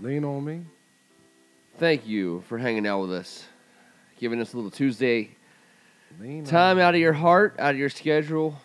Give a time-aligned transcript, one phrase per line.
[0.00, 0.60] Lean on me.
[1.78, 3.46] Thank you for hanging out with us,
[4.18, 5.30] giving us a little Tuesday
[6.20, 8.60] Lean time out of your heart, out of your schedule.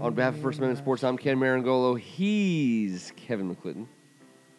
[0.00, 1.98] On behalf of First Amendment Sports, I'm Ken Marangolo.
[1.98, 3.86] He's Kevin McClinton.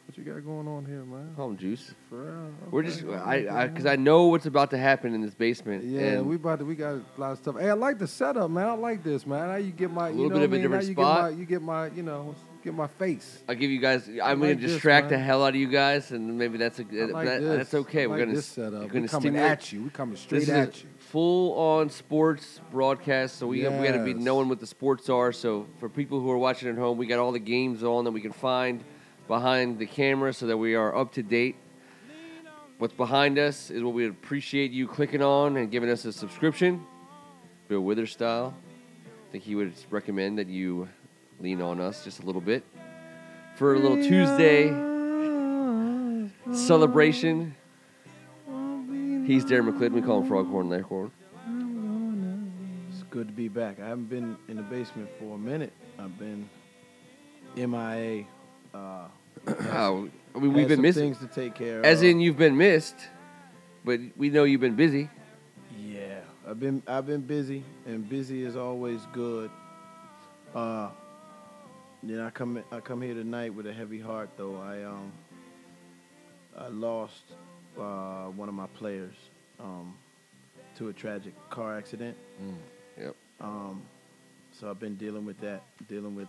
[0.06, 1.34] What you got going on here, man?
[1.38, 1.96] Him Juice.
[2.10, 2.52] For real?
[2.70, 3.94] We're just, I, I, because man.
[3.94, 5.86] I know what's about to happen in this basement.
[5.86, 7.58] Yeah, we about to, we got a lot of stuff.
[7.58, 8.68] Hey, I like the setup, man.
[8.68, 9.50] I like this, man.
[9.50, 10.62] How you get my, you little know bit of a I mean?
[10.62, 11.30] different How you spot.
[11.30, 13.44] Get my, you get my, you know, get my face.
[13.48, 14.08] I'll give you guys.
[14.08, 16.84] I'm like gonna this, distract the hell out of you guys, and maybe that's a
[16.84, 18.04] I like that, that's okay.
[18.04, 18.82] I We're gonna this setup.
[18.82, 19.52] We're gonna coming stimulate.
[19.52, 19.84] at you.
[19.84, 20.90] We're coming straight at you.
[20.98, 25.32] full on sports broadcast, so we we got to be knowing what the sports are.
[25.32, 28.12] So for people who are watching at home, we got all the games on that
[28.12, 28.84] we can find
[29.28, 31.56] behind the camera, so that we are up to date.
[32.78, 36.84] What's behind us is what we appreciate you clicking on and giving us a subscription,
[37.68, 38.56] Bill Withers style.
[39.06, 40.90] I think he would recommend that you
[41.42, 42.64] lean on us just a little bit
[43.56, 44.70] for a little Tuesday
[46.54, 47.56] celebration.
[49.26, 49.92] He's Darren McClid.
[49.92, 51.12] We call him Froghorn Leghorn.
[52.92, 53.80] It's good to be back.
[53.80, 55.74] I haven't been in the basement for a minute.
[56.00, 56.50] I've been
[57.56, 58.26] MIA.
[58.74, 59.08] Uh,
[59.48, 61.16] Oh, I mean, we've been missing.
[61.16, 62.06] things to take care As of.
[62.10, 62.96] in, you've been missed,
[63.84, 65.10] but we know you've been busy.
[65.80, 69.50] Yeah, I've been I've been busy, and busy is always good.
[70.54, 70.90] Uh,
[72.04, 74.58] then I come I come here tonight with a heavy heart, though.
[74.58, 75.12] I um
[76.58, 77.24] I lost
[77.80, 79.16] uh, one of my players
[79.60, 79.96] um,
[80.78, 82.18] to a tragic car accident.
[82.98, 83.16] Yep.
[83.40, 83.82] Um,
[84.52, 86.28] so I've been dealing with that, dealing with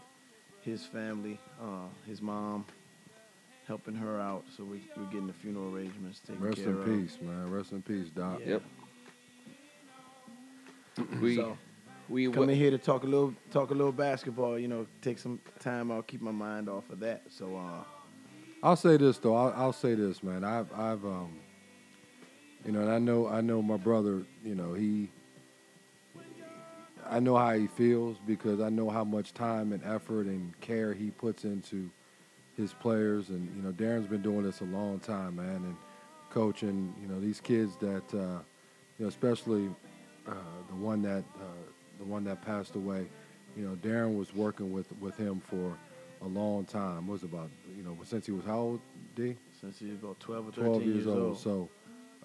[0.61, 2.65] his family, uh, his mom,
[3.67, 4.45] helping her out.
[4.57, 7.51] So we, we're getting the funeral arrangements taken Rest care in peace, man.
[7.51, 8.41] Rest in peace, Doc.
[8.41, 8.59] Yeah.
[10.99, 11.07] Yep.
[11.21, 11.57] We so
[12.13, 14.59] we come in here to talk a little talk a little basketball.
[14.59, 17.23] You know, take some time out, keep my mind off of that.
[17.31, 17.85] So uh,
[18.63, 19.35] I'll say this though.
[19.35, 20.45] I'll, I'll say this, man.
[20.45, 21.41] I've, I've, um,
[22.65, 24.25] you know, and I know, I know my brother.
[24.45, 25.11] You know, he,
[27.09, 30.93] I know how he feels because I know how much time and effort and care
[30.93, 31.91] he puts into
[32.57, 33.31] his players.
[33.31, 35.77] And you know, Darren's been doing this a long time, man, and
[36.31, 36.95] coaching.
[37.01, 38.43] You know, these kids that, uh,
[38.99, 39.71] you know, especially
[40.29, 40.35] uh,
[40.69, 43.07] the one that, uh, the one that passed away.
[43.57, 45.77] You know, Darren was working with with him for
[46.23, 47.07] a long time.
[47.07, 48.81] What was about you know since he was how old?
[49.15, 49.37] D.
[49.61, 51.39] since he was about twelve or thirteen 12 years, old.
[51.39, 51.69] So,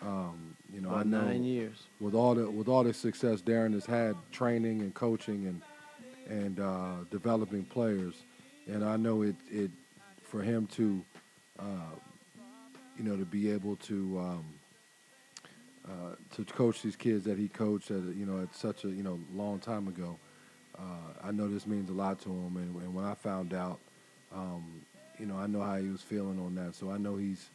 [0.02, 1.84] um, you know, I know nine years.
[2.00, 5.62] with all the with all the success Darren has had training and coaching and
[6.30, 8.16] and uh, developing players,
[8.68, 9.72] and I know it it
[10.24, 11.04] for him to,
[11.60, 11.96] uh,
[12.98, 14.20] you know, to be able to.
[14.20, 14.46] Um,
[15.90, 19.04] uh, to coach these kids that he coached at you know at such a you
[19.04, 20.18] know long time ago,
[20.78, 20.82] uh,
[21.24, 22.58] I know this means a lot to him.
[22.58, 23.80] And, and when I found out,
[24.34, 24.82] um,
[25.20, 26.76] you know, I know how he was feeling on that.
[26.76, 27.50] So I know he's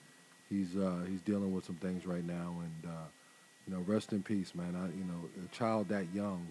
[0.48, 2.56] he's uh, he's dealing with some things right now.
[2.60, 3.06] And uh,
[3.66, 4.75] you know, rest in peace, man.
[4.76, 6.47] I you know, a child that young,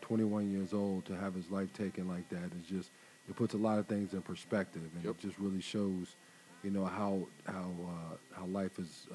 [0.00, 2.90] 21 years old, to have his life taken like that is just
[3.28, 5.14] it puts a lot of things in perspective, and Yep.
[5.16, 6.16] it just really shows,
[6.64, 9.06] you know, how how uh, how life is.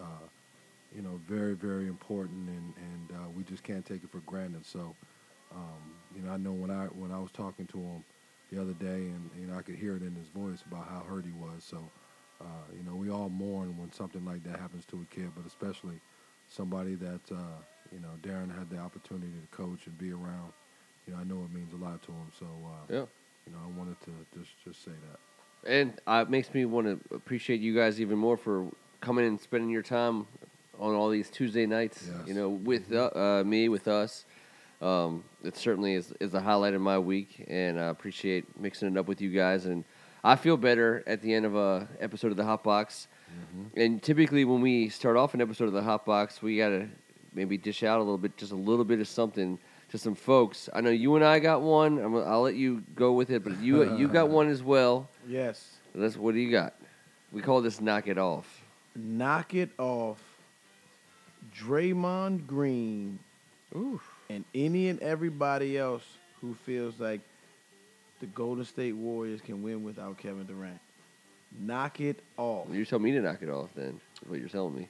[0.96, 4.66] You know, very, very important, and and uh, we just can't take it for granted.
[4.66, 4.96] So,
[5.54, 5.82] um,
[6.16, 8.04] you know, I know when I when I was talking to him
[8.52, 11.00] the other day, and you know, I could hear it in his voice about how
[11.00, 11.64] hurt he was.
[11.64, 11.90] So,
[12.42, 12.44] uh,
[12.76, 16.00] you know, we all mourn when something like that happens to a kid, but especially
[16.50, 17.60] somebody that uh,
[17.94, 20.52] you know Darren had the opportunity to coach and be around.
[21.08, 22.32] You know, I know it means a lot to him.
[22.38, 23.06] So, uh, yeah.
[23.48, 25.20] you know, I wanted to just just say that.
[25.64, 28.68] And uh, it makes me want to appreciate you guys even more for
[29.00, 30.26] coming and spending your time
[30.82, 32.04] on all these Tuesday nights.
[32.08, 32.28] Yes.
[32.28, 34.26] You know, with uh, uh, me, with us.
[34.82, 38.98] Um, it certainly is, is a highlight of my week, and I appreciate mixing it
[38.98, 39.68] up with you guys.
[39.68, 39.86] And
[40.24, 43.08] I feel better at the end of a episode of the Hot Box.
[43.78, 46.88] And typically, when we start off an episode of the Hot Box, we gotta
[47.34, 49.58] maybe dish out a little bit, just a little bit of something
[49.90, 50.68] to some folks.
[50.74, 52.00] I know you and I got one.
[52.00, 55.10] I'm, I'll let you go with it, but you you got one as well.
[55.28, 56.18] Yes, Let's.
[56.18, 56.74] What do you got?
[57.32, 58.64] We call this knock it off.
[58.96, 60.20] knock it off.
[61.56, 63.20] Draymond Green
[63.76, 64.00] Ooh.
[64.30, 66.04] and any and everybody else
[66.40, 67.22] who feels like
[68.20, 70.80] the Golden State Warriors can win without Kevin Durant.
[71.60, 72.68] Knock it off.
[72.72, 73.70] You tell me to knock it off.
[73.76, 74.88] Then is what you're telling me.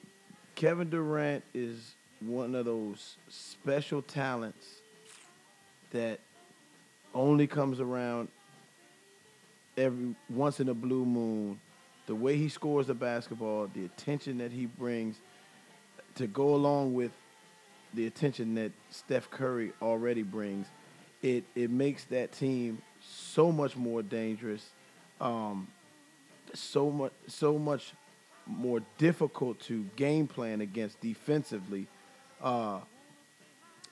[0.56, 4.82] Kevin Durant is one of those special talents
[5.92, 6.20] that
[7.16, 8.28] only comes around
[9.78, 11.60] every once in a blue moon.
[12.06, 15.18] The way he scores the basketball, the attention that he brings
[16.16, 17.12] to go along with
[17.94, 20.68] the attention that Steph Curry already brings,
[21.22, 24.70] it it makes that team so much more dangerous.
[25.20, 25.68] Um,
[26.54, 27.94] so much so much
[28.48, 31.88] more difficult to game plan against defensively.
[32.42, 32.80] Uh,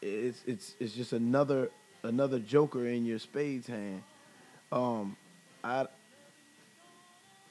[0.01, 1.69] it's it's it's just another
[2.04, 4.01] another joker in your spades hand.
[4.71, 5.16] Um,
[5.63, 5.88] I,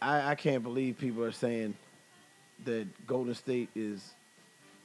[0.01, 1.75] I I can't believe people are saying
[2.65, 4.13] that Golden State is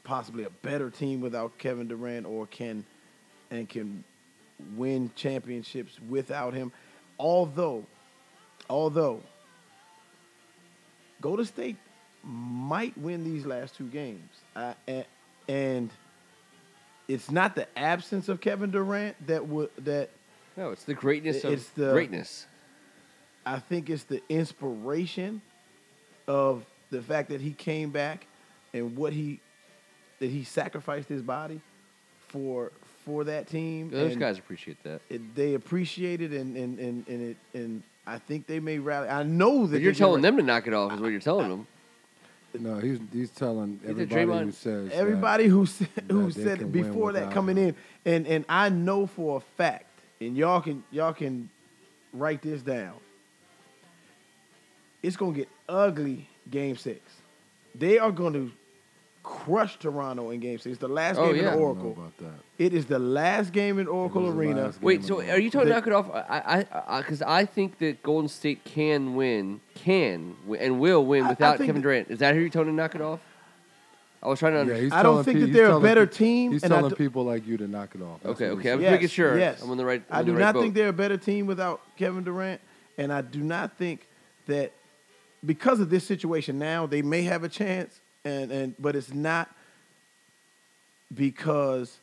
[0.03, 2.85] possibly a better team without Kevin Durant or can
[3.51, 4.03] and can
[4.75, 6.71] win championships without him.
[7.19, 7.85] Although,
[8.69, 9.21] although
[11.21, 11.77] Golden State
[12.23, 15.05] might win these last two games, I, and,
[15.47, 15.89] and
[17.07, 20.09] it's not the absence of Kevin Durant that would that
[20.57, 22.47] No, it's the greatness of It's the- greatness.
[23.45, 25.41] I think it's the inspiration
[26.27, 28.25] of the fact that he came back
[28.73, 29.41] and what he
[30.23, 31.59] that he sacrificed his body
[32.29, 32.71] for
[33.03, 33.89] for that team.
[33.89, 35.01] Those and guys appreciate that.
[35.09, 39.09] it, they appreciate it and and, and and it and I think they may rally.
[39.09, 41.19] I know that But you're telling gonna- them to knock it off, is what you're
[41.19, 41.67] telling them.
[42.57, 46.71] No, he's he's telling Either everybody who says that- Everybody who said, who said it
[46.71, 47.75] before that coming him.
[48.05, 49.87] in, and and I know for a fact,
[50.21, 51.49] and y'all can y'all can
[52.13, 52.93] write this down.
[55.01, 56.29] It's gonna get ugly.
[56.49, 56.99] Game six,
[57.75, 58.33] they are going
[59.23, 60.77] to crush Toronto in Game six.
[60.77, 61.41] The last Oh, game yeah.
[61.43, 61.91] in I don't know Oracle.
[61.91, 62.33] about that.
[62.57, 64.73] It is the last game in Oracle It was the Arena.
[64.81, 66.09] Wait, so the are you talking They- knock it off?
[66.13, 71.27] I, I, because I, think that Golden State can win, can and will win I-
[71.27, 72.11] I without Kevin that- Durant.
[72.11, 73.19] Is that who you're telling to knock it off?
[74.21, 74.83] I was trying to understand.
[74.85, 76.95] he's I don't think pe- that they're a better pe- team, He's and telling do-
[76.95, 78.21] people like you to knock it off.
[78.23, 78.71] That's okay, okay.
[78.71, 78.91] I'm saying.
[78.93, 79.61] making sure Yes.
[79.61, 80.01] I'm on the right.
[80.09, 80.61] I'm I do right not boat.
[80.61, 82.61] think they're a better team without Kevin Durant,
[82.97, 84.07] and I do not think
[84.47, 84.71] that
[85.45, 89.49] because of this situation now they may have a chance, and and but it's not
[91.13, 91.97] because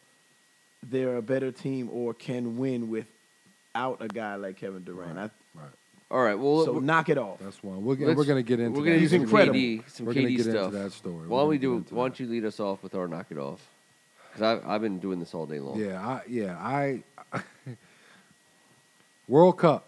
[0.83, 5.19] they're a better team or can win without a guy like Kevin Durant.
[5.19, 5.69] I, Right.
[6.13, 6.35] All right.
[6.39, 7.39] Well, so we're- knock it off.
[7.41, 7.85] That's one.
[7.85, 8.91] We're, let's- we're going to get into We're that.
[8.91, 9.55] gonna do He's some incredible.
[9.59, 11.27] KD, some We're gonna KD get into that story.
[11.29, 11.85] Why don't we do?
[11.91, 13.61] Why don't you lead us off with our knock it off?
[14.33, 15.79] Because I've been doing this all day long.
[15.79, 17.03] Yeah, I, yeah, I.
[19.29, 19.87] World Cup,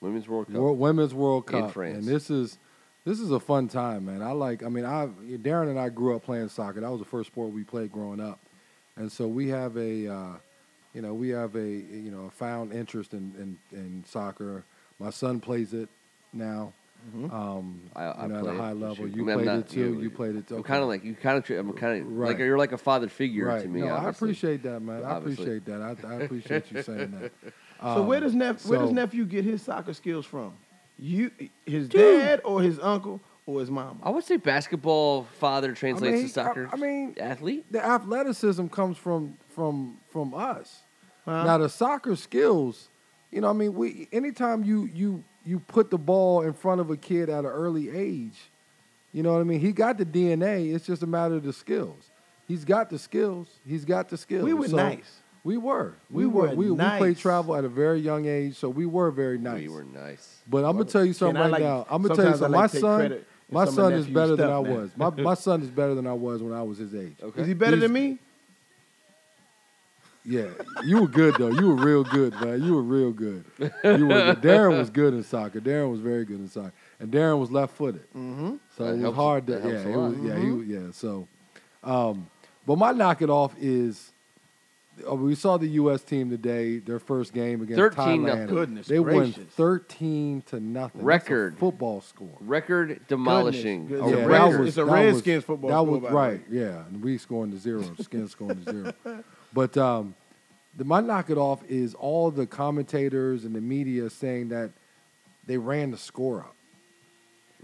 [0.00, 0.56] Women's World Cup.
[0.56, 1.98] World, Women's World In Cup, France.
[1.98, 2.58] and this is
[3.04, 4.22] this is a fun time, man.
[4.22, 4.62] I like.
[4.62, 5.06] I mean, I
[5.38, 6.80] Darren and I grew up playing soccer.
[6.80, 8.38] That was the first sport we played growing up,
[8.96, 10.32] and so we have a, uh,
[10.94, 14.64] you know, we have a you know a found interest in in, in soccer.
[14.98, 15.88] My son plays it
[16.32, 16.72] now.
[17.16, 17.34] Mm-hmm.
[17.34, 19.08] Um, I- I you know, at a high level.
[19.08, 19.94] You I mean, played not- it too.
[19.94, 20.56] yeah, You played it too.
[20.56, 20.68] Okay.
[20.68, 21.48] kind of like you kind of.
[21.58, 22.28] I'm kind of Right.
[22.28, 23.62] like you're like a father figure right.
[23.62, 23.80] to me.
[23.80, 25.02] no, I appreciate that, man.
[25.02, 25.80] I appreciate that.
[25.80, 27.32] I, I appreciate you saying that.
[27.82, 30.52] so where Um, does Nep- where does nephew get his soccer skills from?
[31.00, 31.30] You,
[31.66, 32.00] his Dude.
[32.20, 33.96] dad or his uncle or his mama?
[34.02, 36.68] I would say basketball father translates mean, to soccer.
[36.70, 37.64] I- I mean, athlete.
[37.70, 40.82] the athleticism comes from from from us.
[41.24, 41.44] Huh?
[41.44, 42.88] Now the soccer skills,
[43.30, 46.90] you know, I mean, we anytime you you you put the ball in front of
[46.90, 48.50] a kid at an early age,
[49.12, 49.60] you know what I mean.
[49.60, 50.74] He got the DNA.
[50.74, 52.10] It's just a matter of the skills.
[52.46, 53.48] He's got the skills.
[53.66, 54.44] He's got the skills.
[54.44, 55.20] we were So, nice.
[55.42, 55.94] We were.
[56.10, 56.48] We, We were.
[56.48, 59.62] were We, we played travel at a very young age, so we were very nice.
[59.62, 60.38] We were nice.
[60.48, 61.86] But I'm gonna tell you something right like- now.
[61.88, 62.50] I'm gonna tell you something.
[62.52, 63.20] like My son,
[63.50, 64.90] my son is better than I was.
[64.96, 67.16] My my son is better than I was when I was his age.
[67.22, 67.40] Okay.
[67.42, 68.18] Is he better He's- than me?
[70.22, 70.48] Yeah,
[70.84, 71.48] you were good though.
[71.48, 72.62] You were real good, man.
[72.62, 73.42] You were real good.
[73.58, 74.42] You were good.
[74.42, 75.60] Darren was good in soccer.
[75.60, 78.56] Darren was very good in soccer, and Darren was left-footed, Mm-hmm.
[78.76, 79.52] so That it was helps- hard to.
[79.54, 80.10] Yeah, helps a it lot.
[80.10, 80.90] was, yeah, he was, yeah.
[80.92, 81.26] So,
[81.82, 82.28] um,
[82.66, 84.12] but my knock it off is.
[85.08, 86.02] Uh, we saw the U.S.
[86.02, 86.78] team today.
[86.78, 88.22] Their first game against 13 Thailand.
[88.26, 88.46] nothing.
[88.46, 89.44] Goodness they won gracious.
[89.54, 91.00] thirteen to nothing.
[91.00, 91.58] That's a Record.
[91.58, 92.36] football score.
[92.40, 93.86] Record demolishing.
[93.88, 94.06] Goodness.
[94.12, 94.60] A Yeah, that record.
[94.60, 96.40] was- It's a Redskins football That was right.
[96.40, 96.40] way.
[96.50, 97.82] Yeah, and we scoring to zero.
[98.00, 98.70] Skins scoring to
[99.04, 99.24] zero.
[99.52, 100.14] But um,
[100.76, 104.70] the, my knock it off is all the commentators and the media saying that
[105.46, 106.54] they ran the score up.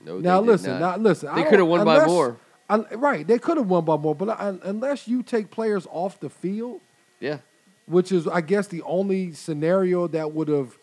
[0.04, 1.00] No, now they did listen, not.
[1.00, 1.34] now listen.
[1.34, 2.36] They coulda don't- won by more.
[2.68, 6.20] un- right, they could have won by more, but un- unless you take players off
[6.20, 6.80] the field,
[7.20, 7.38] Yeah.
[7.86, 10.76] which is I guess the only scenario that would have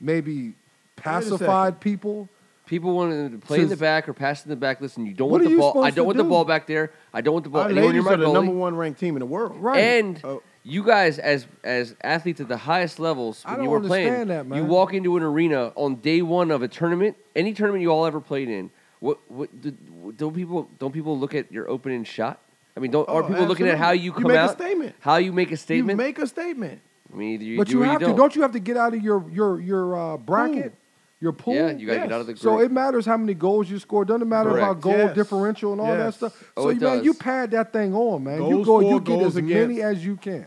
[0.00, 0.54] maybe
[0.96, 2.28] pacified people.
[2.66, 4.82] People wanted to play in the back or pass in the back.
[4.82, 5.70] Listen, you don't What want are the you ball.
[5.70, 6.28] I supposed don't to want the do?
[6.28, 6.92] ball back there.
[7.14, 7.62] I don't want the ball.
[7.62, 8.34] Our Anyone near ladies my are the goalie.
[8.34, 9.56] number one ranked team in the world.
[9.56, 9.78] Right.
[9.80, 10.42] And Oh.
[10.64, 14.08] you guys, as as athletes at the highest levels, I when don't you were playing,
[14.12, 14.68] understand that, you man.
[14.68, 18.20] walk into an arena on day one of a tournament, any tournament you all ever
[18.20, 18.70] played in.
[19.00, 19.70] What what do,
[20.14, 22.38] don't people don't people look at your opening shot?
[22.78, 24.04] I mean, don't are Oh, people looking at how absolutely.
[24.04, 24.52] you You come make a out?
[24.52, 24.94] statement.
[25.00, 25.90] How you make a statement?
[25.90, 26.80] You make a statement.
[27.12, 28.04] I mean, either you But do you or have you to.
[28.06, 28.16] don't.
[28.16, 30.74] Don't you have to get out of your your your uh, bracket,
[31.20, 31.54] your pool?
[31.54, 32.40] Yeah, you gotta get out of the group.
[32.42, 34.04] So it matters how many goals you score.
[34.04, 35.14] Doesn't matter about goal Yes.
[35.16, 36.16] differential and all that Yes.
[36.18, 36.52] stuff.
[36.56, 37.04] Oh, so it man, does.
[37.04, 38.46] you pad that thing on, man.
[38.48, 40.46] you go, you get goals as many as you can.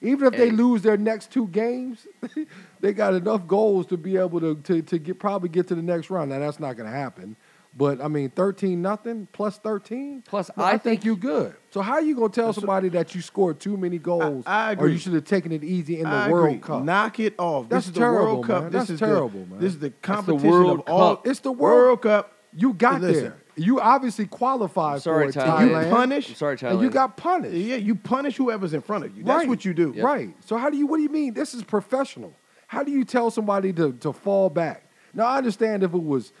[0.00, 2.06] Even if they lose their next two games,
[2.80, 5.82] they got enough goals to be able to, to to get probably get to the
[5.82, 6.30] next round.
[6.30, 7.34] Now that's not going to happen,
[7.76, 10.22] But I mean, thirteen nothing plus thirteen.
[10.22, 11.54] Plus, No, I I, think, think- you good.
[11.70, 14.72] So how are you gonna tell somebody that you scored too many goals, I or
[14.74, 14.92] agree.
[14.92, 16.58] you should have taken it easy in the I World agree.
[16.60, 16.84] Cup?
[16.84, 17.68] Knock it off.
[17.68, 18.62] That's this is the terrible, World Cup.
[18.62, 18.72] man.
[18.72, 19.58] This That's is terrible, the, man.
[19.58, 21.16] This is the the competition World of all.
[21.16, 21.26] Cup.
[21.26, 22.32] It's the World World Cup.
[22.56, 23.24] You got Listen.
[23.24, 23.36] there.
[23.56, 25.84] You obviously qualified sorry, for it, Thailand.
[25.86, 26.28] You punish.
[26.28, 26.70] I'm sorry, Thailand.
[26.72, 27.54] and you got punished.
[27.56, 29.24] Yeah, you punish whoever's in front of you.
[29.24, 29.48] That's Right.
[29.48, 29.92] what you do.
[30.00, 30.34] Right.
[30.44, 30.86] So how do you?
[30.86, 31.34] What do you mean?
[31.34, 32.34] This is professional.
[32.68, 34.84] How do you tell somebody to to fall back?
[35.12, 36.32] Now I understand if it was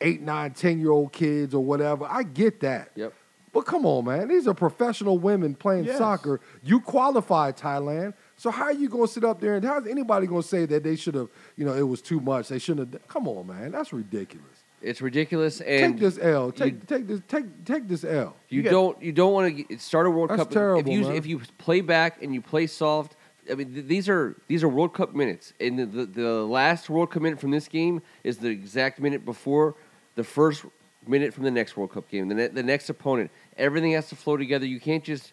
[0.00, 2.06] eight, nine, ten year old kids or whatever.
[2.08, 2.90] I get that.
[2.94, 3.12] Yep.
[3.52, 4.28] But come on, man.
[4.28, 5.96] These are professional women playing Yes.
[5.96, 6.40] soccer.
[6.62, 8.12] You qualify, Thailand.
[8.36, 10.66] So how are you going to sit up there and how's anybody going to say
[10.66, 11.28] that they should have?
[11.56, 12.48] You know, it was too much.
[12.48, 13.08] They shouldn't have.
[13.08, 13.72] Come on, man.
[13.72, 14.44] That's ridiculous.
[14.82, 16.52] It's ridiculous, and take this L.
[16.52, 18.36] Take you- take this take take this L.
[18.50, 20.86] You, You got- don't you don't want to start a World That's Cup terrible, if
[20.94, 21.12] you man.
[21.16, 23.16] if you play back and you play soft.
[23.50, 26.90] I mean, th- these are these are World Cup minutes, and the, the the last
[26.90, 29.76] World Cup minute from this game is the exact minute before
[30.16, 30.64] the first
[31.06, 32.28] minute from the next World Cup game.
[32.28, 34.66] The ne- the next opponent, everything has to flow together.
[34.66, 35.32] You can't just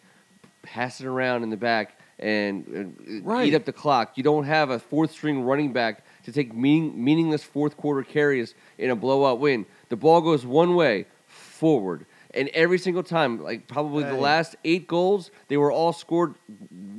[0.62, 3.48] pass it around in the back and uh, Right.
[3.48, 4.12] eat up the clock.
[4.16, 8.54] You don't have a fourth string running back to take meaning, meaningless fourth quarter carries
[8.78, 9.66] in a blowout win.
[9.88, 12.06] The ball goes one way forward.
[12.36, 14.20] And every single time, like probably the Hey.
[14.20, 16.34] last eight goals, they were all scored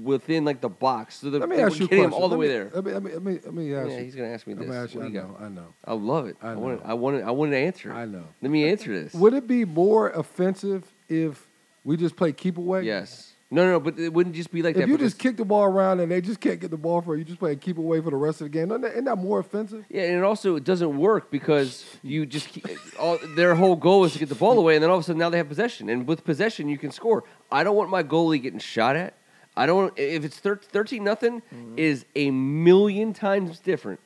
[0.01, 1.15] within like the box.
[1.17, 2.11] So the, Let me they ask you a getting question.
[2.11, 2.71] them all the Let way me- there.
[2.73, 4.03] Let me let me let me, let me ask Yeah, you.
[4.05, 4.69] he's gonna ask me Let this.
[4.69, 4.99] me ask you.
[5.01, 5.27] What I do you know.
[5.27, 5.41] got?
[5.41, 5.73] I know.
[5.85, 6.37] I love it.
[6.41, 6.81] I I, want.
[6.85, 7.91] I want I want an answer.
[7.91, 8.23] I know.
[8.41, 9.13] Let me answer this.
[9.13, 11.47] Would it be more offensive if
[11.83, 12.83] we just play keep away?
[12.83, 13.33] Yes.
[13.51, 14.87] No, no, no, but it wouldn't just be like If that.
[14.87, 17.13] you because- just kick the ball around and they just can't get the ball for
[17.13, 18.71] you, you just play keep away for the rest of the game.
[18.71, 19.85] Isn't that, isn't that more offensive?
[19.87, 22.65] Yeah, and it also it doesn't work because you just keep,
[22.99, 25.05] all, their whole goal is to get the ball away, and then all of a
[25.05, 27.23] sudden now they have possession, and with possession you can score.
[27.51, 29.13] I don't want my goalie getting shot at.
[29.55, 29.93] I don't.
[29.95, 31.77] If it's thir- thirteen nothing, mm-hmm.
[31.77, 33.99] is a million times different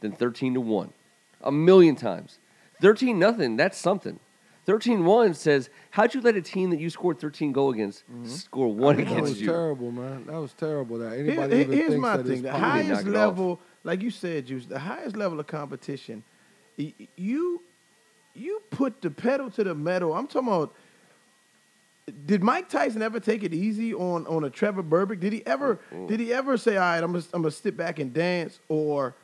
[0.00, 0.92] than thirteen to one,
[1.42, 2.38] a million times.
[2.80, 4.20] Thirteen nothing, that's something.
[4.66, 8.26] 13-1 says, how'd you let a team that you scored 13 goal against mm-hmm.
[8.26, 9.46] score one That was against you?
[9.46, 10.26] terrible, man.
[10.26, 10.98] That was terrible.
[10.98, 12.68] That anybody here- even here's thinks my that thing: it's the possible.
[12.68, 16.24] knock highest level, like you said, Juice, the highest level of competition.
[16.76, 17.62] You
[18.34, 20.12] you put the pedal to the metal.
[20.14, 20.74] I'm talking about.
[22.26, 25.20] Did Mike Tyson ever take it easy on on a Trevor Berbick?
[25.20, 28.00] Did he ever did he ever say, "All right, I'm gonna, I'm gonna sit back
[28.00, 29.14] and dance," or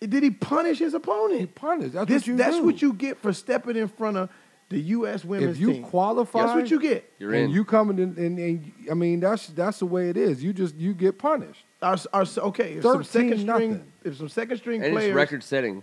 [0.00, 1.40] did he punish his opponent?
[1.40, 1.94] He punished.
[1.94, 2.64] That's This- what you that's do.
[2.64, 4.28] what you get for stepping in front of
[4.68, 5.24] the U.S.
[5.24, 5.82] women's If you team.
[5.84, 7.08] qualify, that's what you get.
[7.18, 7.50] You're and in.
[7.50, 10.42] you coming in, and, and I mean that's that's the way it is.
[10.42, 11.64] You just you get punished.
[11.82, 13.92] Our, our, okay, if some 13 second string, nothing.
[14.04, 15.82] if some second string and players, record setting.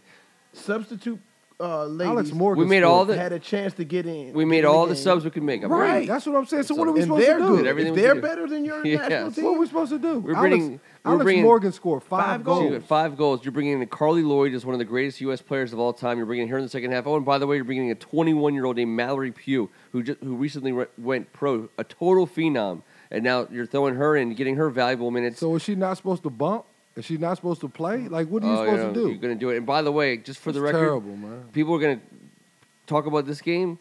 [0.52, 1.20] substitute
[1.60, 2.64] uh, ladies, Alex Morgan.
[2.64, 4.34] We made all the- had a chance to get in.
[4.34, 5.04] We made all the game.
[5.04, 5.64] subs we could make.
[5.64, 5.94] I'm Right.
[5.94, 6.06] ready.
[6.08, 6.64] That's what I'm saying.
[6.64, 7.58] So So- what are we and supposed they're to do?
[7.58, 7.68] good.
[7.68, 8.22] Everything if they're do.
[8.22, 9.00] better than your Yes.
[9.08, 10.20] national team, What are we supposed to do?
[10.20, 12.60] We're Alex, bringing- we're Alex Morgan scored five, five goals.
[12.60, 13.44] So you got five goals.
[13.44, 15.42] You're bringing in Carli Lloyd as one of the greatest U.S.
[15.42, 16.18] players of all time.
[16.18, 17.06] You're bringing her in the second half.
[17.06, 20.02] Oh, and by the way, you're bringing a 21 year old named Mallory Pugh, who
[20.04, 24.34] just, who recently re- went pro, a total phenom, and now you're throwing her in,
[24.34, 25.40] getting her valuable minutes.
[25.40, 26.66] So is she not supposed to bump?
[26.96, 28.08] Is she not supposed to play?
[28.08, 29.10] Like what are you Oh, supposed know, to do?
[29.10, 29.58] You're going to do it.
[29.58, 31.46] And by the way, just for the record, terrible, man.
[31.52, 32.06] people are going to
[32.88, 33.78] talk about this game.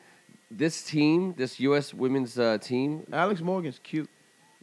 [0.50, 1.94] This team, this U.S.
[1.94, 4.08] women's uh, team, Alex Morgan's cute.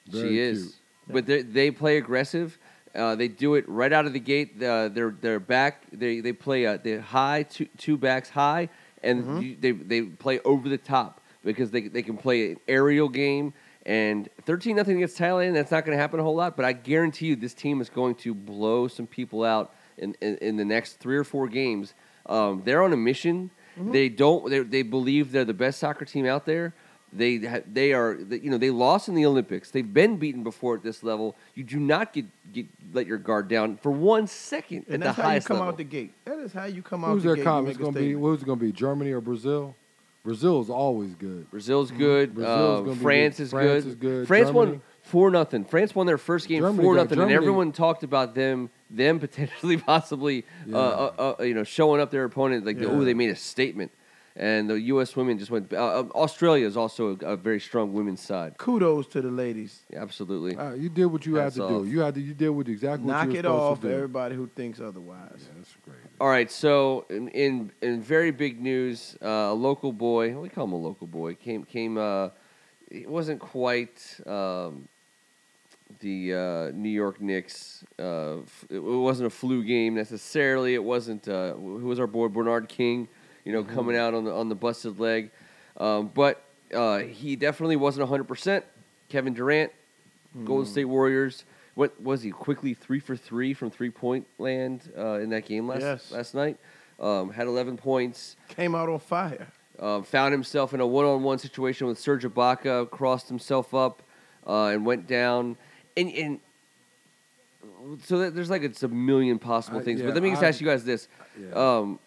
[0.08, 0.76] Very she is, cute.
[1.10, 2.58] But they they play aggressive.
[2.96, 4.62] Uh, they do it right out of the gate.
[4.62, 5.84] Uh, they're they're back.
[5.92, 8.70] They they play uh, they high two two backs high,
[9.04, 9.42] and Mm-hmm.
[9.42, 13.54] you, they they play over the top because they they can play an aerial game.
[13.86, 15.54] And thirteen nothing against Thailand.
[15.54, 17.90] That's not going to happen a whole lot, but I guarantee you this team is
[17.90, 21.94] going to blow some people out in in, in the next three or four games.
[22.26, 23.52] Um, they're on a mission.
[23.80, 23.92] Mm-hmm.
[23.92, 24.50] They don't.
[24.50, 26.74] They, they believe they're the best soccer team out there.
[27.12, 29.72] They they are you know they lost in the Olympics.
[29.72, 31.36] They've been beaten before at this level.
[31.56, 35.16] You do not get, get let your guard down for one second And at that's
[35.18, 35.70] the how you highest come level.
[35.72, 36.14] out the gate.
[36.26, 37.46] That is how you come out Who's the their gate.
[37.46, 38.12] comments You make going a to be?
[38.14, 38.26] statement.
[38.38, 38.72] Who's going to be?
[38.72, 39.76] Germany or Brazil?
[40.24, 41.50] Brazil is always good.
[41.50, 42.30] Brazil's good.
[42.30, 42.40] Mm-hmm.
[42.42, 43.44] Brazil's uh, gonna be France good.
[43.44, 43.90] is France good.
[43.90, 44.28] is good.
[44.28, 44.82] France won Germany.
[45.02, 45.66] four nothing.
[45.66, 48.70] France won their first game Germany four got- nothing, and Germany- everyone talked about them
[48.92, 50.76] them potentially possibly Yeah.
[50.78, 50.80] uh,
[51.18, 52.90] uh, uh, you know showing up their opponent like Yeah.
[52.90, 53.92] oh they made a statement.
[54.40, 55.18] And the U.S.
[55.18, 55.74] women just went.
[55.74, 58.58] Uh, uh, Australia is also a, a very strong women's side.
[58.58, 59.82] Kudos to the ladies.
[59.92, 60.56] Yeah, absolutely.
[60.56, 61.84] Uh, you did what you had to off.
[61.84, 61.90] do.
[61.90, 62.22] You had to.
[62.22, 63.94] You did what exactly Knock what you it were supposed off, to do.
[63.94, 65.40] everybody who thinks otherwise.
[65.42, 65.98] Yeah, that's great.
[66.22, 70.64] All right, so in in, in very big news, uh, a local boy, we call
[70.64, 71.98] him a local boy, came came.
[71.98, 72.30] Uh,
[72.90, 74.88] it wasn't quite um,
[76.00, 77.84] the uh, New York Knicks.
[78.00, 80.76] Uh, f- it wasn't a flu game necessarily.
[80.76, 81.28] It wasn't.
[81.28, 83.10] Uh, who was our boy Bernard King?
[83.46, 85.32] You know, coming out on the on the busted leg,
[85.78, 86.44] um, but
[86.74, 88.66] uh, he definitely wasn't hundred percent.
[89.10, 89.72] Kevin Durant,
[90.46, 91.46] Golden State Warriors.
[91.76, 92.32] What was he?
[92.32, 96.12] Quickly three for three from three point land uh, in that game last Yes.
[96.12, 96.58] last night.
[97.00, 98.36] Um, had eleven points.
[98.50, 99.48] Came out on fire.
[99.80, 104.04] Uh, found himself in a one-on-one situation with Serge Ibaka, crossed himself up,
[104.46, 105.56] uh, and went down.
[105.96, 106.40] And, and
[108.04, 110.02] so there's like it's a million possible I- things.
[110.02, 111.08] yeah, but let me just I- ask you guys this:
[111.40, 111.52] Yeah.
[111.78, 112.00] um,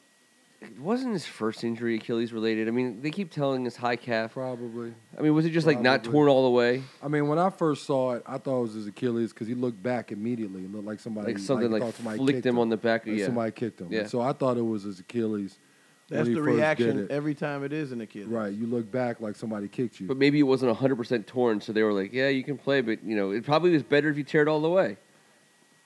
[0.78, 2.68] wasn't his first injury Achilles related?
[2.68, 4.32] I mean, they keep telling us high calf.
[4.34, 4.94] Probably.
[5.16, 6.82] I mean, was it just like not torn all the way?
[7.02, 9.54] I mean, when I first saw it, I thought it was his Achilles because he
[9.54, 12.46] looked back immediately and looked like somebody Like something he like, thought somebody flicked kicked
[12.46, 13.06] him on the back.
[13.06, 13.26] Like Yeah.
[13.26, 13.92] Somebody kicked him.
[13.92, 14.00] Yeah.
[14.00, 15.58] And so I thought it was his Achilles.
[16.08, 18.26] when That's he the first reaction every time it is an Achilles.
[18.28, 18.52] Right.
[18.52, 20.06] You look back like somebody kicked you.
[20.06, 23.02] But maybe it wasn't 100% torn, so they were like, yeah, you can play, but,
[23.04, 24.96] you know, it probably was better if you tear it all the way.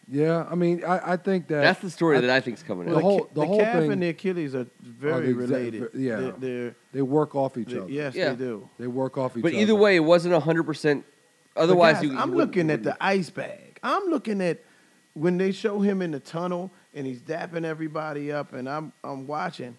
[0.08, 0.46] Yeah.
[0.50, 2.94] I mean, I, I think that That's the story that I think is coming The
[2.96, 3.02] Well, out.
[3.02, 5.50] the, whole- the the whole calf thing- and the Achilles are very oh, the exact-
[5.50, 5.88] related.
[5.94, 6.16] yeah.
[6.16, 7.90] They're, they're, they work off each they- other.
[7.90, 8.30] yes, Yeah.
[8.30, 8.68] they do.
[8.78, 9.56] They work off each But other.
[9.56, 11.04] But either way, it wasn't 100%.
[11.56, 13.78] Otherwise, guys, you, you I'm looking at the ice bag.
[13.82, 14.62] I'm looking at
[15.14, 19.26] when they show him in the tunnel and he's dapping everybody up, and I'm I'm
[19.26, 19.76] watching.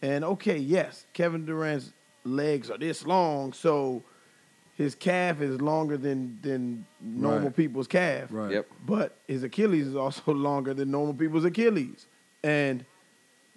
[0.00, 1.92] And okay, yes, Kevin Durant's
[2.24, 4.04] legs are this long, so
[4.78, 7.56] his calf is longer than than normal Right.
[7.56, 8.28] people's calf.
[8.30, 8.52] Right.
[8.52, 8.66] Yep.
[8.86, 12.06] But his Achilles is also longer than normal people's Achilles.
[12.42, 12.84] And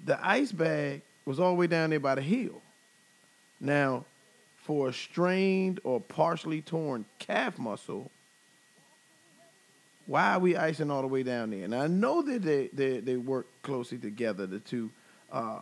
[0.03, 2.59] the ice bag was all the way down there by the heel.
[3.59, 4.05] Now,
[4.57, 8.09] for a strained or partially torn calf muscle,
[10.07, 11.63] why are we icing all the way down there?
[11.63, 14.89] And I know that they, they, they work closely together, the two,
[15.31, 15.59] uh,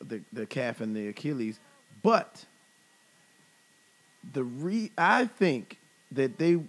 [0.00, 1.60] the, the calf and the Achilles,
[2.02, 2.44] but
[4.32, 5.78] the re I think
[6.12, 6.60] that they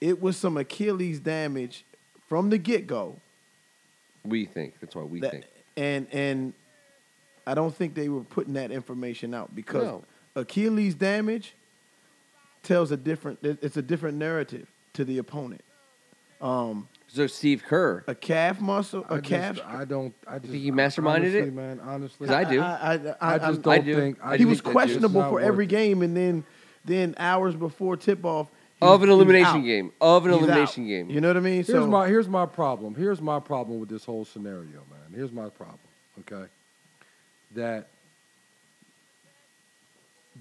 [0.00, 1.84] it was some Achilles damage
[2.28, 3.16] from the get go.
[4.24, 4.74] We think.
[4.80, 5.44] That's why we That, think.
[5.76, 6.52] and and
[7.46, 10.04] I don't think they were putting that information out because No.
[10.36, 11.54] Achilles damage
[12.62, 13.38] tells a different.
[13.42, 15.62] It's a different narrative to the opponent.
[16.40, 18.02] Um, So Steve Kerr.
[18.08, 19.56] a calf muscle, a I calf.
[19.56, 20.12] Just, I don't.
[20.26, 20.50] I just.
[20.50, 21.54] think he masterminded honestly, it?
[21.54, 21.80] man.
[21.80, 22.60] Honestly, I do.
[22.60, 23.94] I, I, I, I just don't I do.
[23.94, 24.18] think.
[24.20, 25.68] I I he think was questionable for every it.
[25.68, 26.44] game, and then
[26.84, 28.50] then hours before tip off
[28.82, 29.64] Of an elimination out.
[29.64, 29.92] game.
[30.00, 30.88] Of an He's elimination out.
[30.88, 31.10] game.
[31.10, 31.54] You know what I mean?
[31.64, 32.96] Here's so my here's my problem.
[32.96, 35.14] Here's my problem with this whole scenario, man.
[35.14, 35.78] Here's my problem.
[36.20, 36.48] Okay,
[37.54, 37.86] that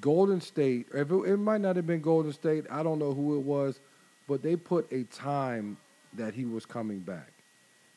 [0.01, 0.87] Golden State.
[0.93, 2.65] If it, it might not have been Golden State.
[2.71, 3.79] I don't know who it was,
[4.27, 5.77] but they put a time
[6.17, 7.31] that he was coming back.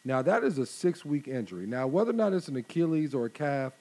[0.04, 1.66] Now that is a six week injury.
[1.66, 3.72] Now whether or not it's an Achilles or a calf,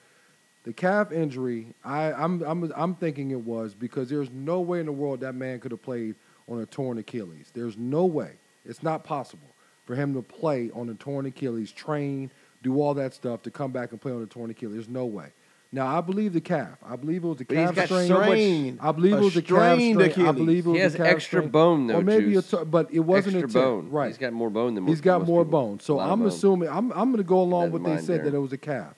[0.64, 4.86] the calf injury, I, I'm I'm I'm thinking it was because there's no way in
[4.86, 6.16] the world that man could have played
[6.48, 7.50] on a torn Achilles.
[7.54, 8.32] There's no way.
[8.64, 9.48] It's not possible
[9.84, 12.30] for him to play on a torn Achilles, train,
[12.62, 14.74] do all that stuff to come back and play on a torn Achilles.
[14.74, 15.28] There's no way.
[15.76, 16.78] Now I believe the calf.
[16.82, 18.08] I believe it was the But he's calf got strain.
[18.08, 18.78] so much- strain.
[18.80, 20.26] I believe it a was a calf strained strain.
[20.26, 21.50] I believe it was He a has calf extra strain.
[21.50, 22.50] bone, though, or maybe Juice.
[22.54, 23.62] a t- but it wasn't Extra a tear.
[23.62, 23.90] bone.
[23.90, 24.06] Right.
[24.06, 25.60] He's got more bone than most He's got most more people.
[25.66, 25.80] bone.
[25.80, 26.28] So A lot I'm bone.
[26.28, 28.30] assuming I'm I'm going to go along with they said there.
[28.30, 28.94] that it was a calf.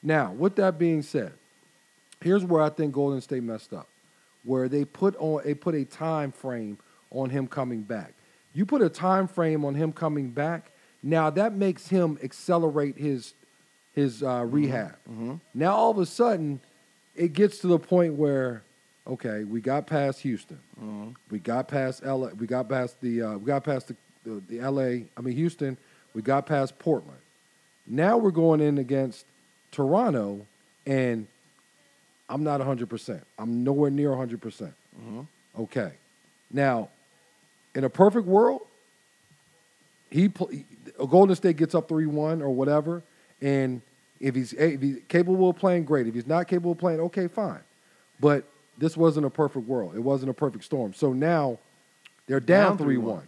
[0.00, 1.32] Now, with that being said,
[2.20, 3.88] here's where I think Golden State messed up,
[4.44, 6.78] where they put on they put a time frame
[7.10, 8.14] on him coming back.
[8.54, 10.70] You put a time frame on him coming back.
[11.02, 13.34] Now that makes him accelerate his
[13.96, 14.94] his uh, rehab.
[15.54, 16.60] Now all of a sudden,
[17.16, 18.62] it gets to the point where,
[19.06, 20.60] okay, we got past Houston,
[21.30, 24.60] we got past LA, we got past the uh, we got past the, the the
[24.70, 25.06] LA.
[25.16, 25.76] I mean Houston,
[26.14, 27.18] we got past Portland.
[27.86, 29.24] Now we're going in against
[29.72, 30.46] Toronto,
[30.86, 31.26] and
[32.28, 33.22] I'm not 100%.
[33.38, 34.40] I'm nowhere near 100%.
[34.40, 34.74] percent
[35.58, 35.92] Okay.
[36.52, 36.88] Now,
[37.74, 38.62] in a perfect world,
[40.10, 40.50] he pl-
[41.08, 43.02] Golden State gets up 3-1 or whatever,
[43.40, 43.80] and
[44.20, 46.06] if he's if he's capable of playing, great.
[46.06, 47.60] If he's not capable of playing, okay, fine.
[48.20, 48.44] But
[48.78, 49.94] this wasn't a perfect world.
[49.94, 50.92] It wasn't a perfect storm.
[50.94, 51.58] So now
[52.26, 53.22] they're down Down 3-1.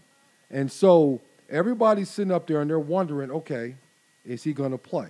[0.50, 3.74] And so everybody's sitting up there and they're wondering, okay,
[4.26, 5.08] is he going to play?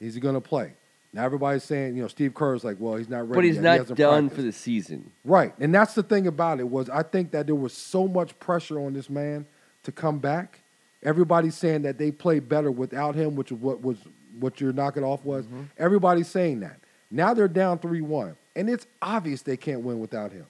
[0.00, 0.72] Is he going to play?
[1.12, 3.34] Now everybody's saying, you know, Steve Kerr's like, well, he's not ready.
[3.34, 3.62] But he's yet.
[3.62, 4.36] Not hasn't done practiced.
[4.36, 5.12] for the season.
[5.24, 5.54] Right.
[5.60, 8.80] And that's the thing about it was I think that there was so much pressure
[8.80, 9.46] on this man
[9.84, 10.60] to come back.
[11.04, 13.98] Everybody's saying that they played better without him, which is what was
[14.40, 15.44] what your knocking off was.
[15.46, 15.62] Mm-hmm.
[15.78, 16.78] Everybody's saying that.
[17.10, 18.36] Now they're down 3-1.
[18.56, 20.46] And it's obvious they can't win without him.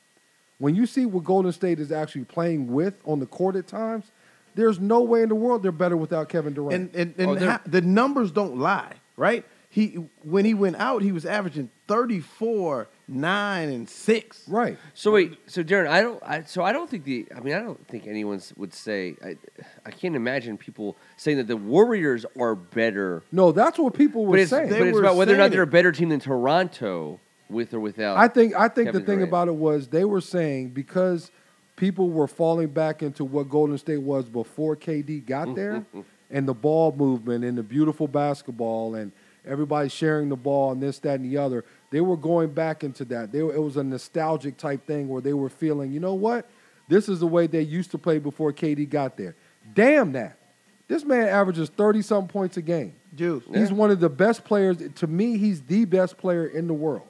[0.58, 4.04] When you see what Golden State is actually playing with on the court at times,
[4.54, 6.94] there's no way in the world they're better without Kevin Durant.
[6.94, 9.44] and and, and Oh, ha- the numbers don't lie, right?
[9.68, 9.88] He
[10.22, 14.48] when he went out, he was averaging 34, 9, and 6.
[14.48, 14.78] right.
[14.94, 16.22] So wait, so Darren, I don't.
[16.22, 17.26] I, so I don't think the.
[17.34, 19.16] I mean, I don't think anyone would say.
[19.24, 19.36] I,
[19.84, 23.22] I can't imagine people saying that the Warriors are better.
[23.30, 24.70] No, that's what people were But saying.
[24.70, 27.80] but They it's about whether or not they're a better team than Toronto, with or
[27.80, 28.16] without.
[28.16, 29.30] I think I think Kevin the thing Durant.
[29.30, 31.30] about it was they were saying because
[31.76, 35.54] people were falling back into what Golden State was before KD got mm-hmm.
[35.54, 35.84] there,
[36.30, 39.12] and the ball movement and the beautiful basketball and
[39.46, 41.64] everybody sharing the ball and this, that, and the other.
[41.94, 43.30] They were going back into that.
[43.30, 46.50] They were, it was a nostalgic type thing where they were feeling, you know what?
[46.88, 49.36] This is the way they used to play before KD got there.
[49.74, 50.36] Damn that.
[50.88, 52.96] This man averages 30 something points a game.
[53.14, 53.44] Juice.
[53.54, 54.78] He's one of the best players.
[54.96, 57.06] To me, he's the best player in the world.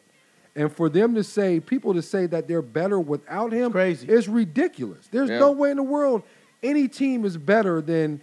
[0.54, 4.06] And for them to say, people to say that they're better without him, crazy.
[4.06, 5.08] is ridiculous.
[5.10, 5.38] There's Yeah.
[5.38, 6.24] no way in the world
[6.62, 8.20] any team is better than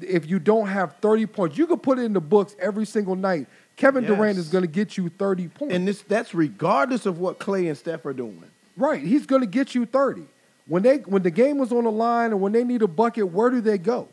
[0.00, 1.58] if you don't have 30 points.
[1.58, 3.48] You could put it in the books every single night.
[3.80, 5.74] Kevin Durant is going to get you 30 points.
[5.74, 8.42] And this that's regardless of what Klay and Steph are doing.
[8.76, 10.22] right, he's going to get you 30.
[10.66, 13.28] When they when the game was on the line and when they need a bucket,
[13.32, 14.08] where do they go?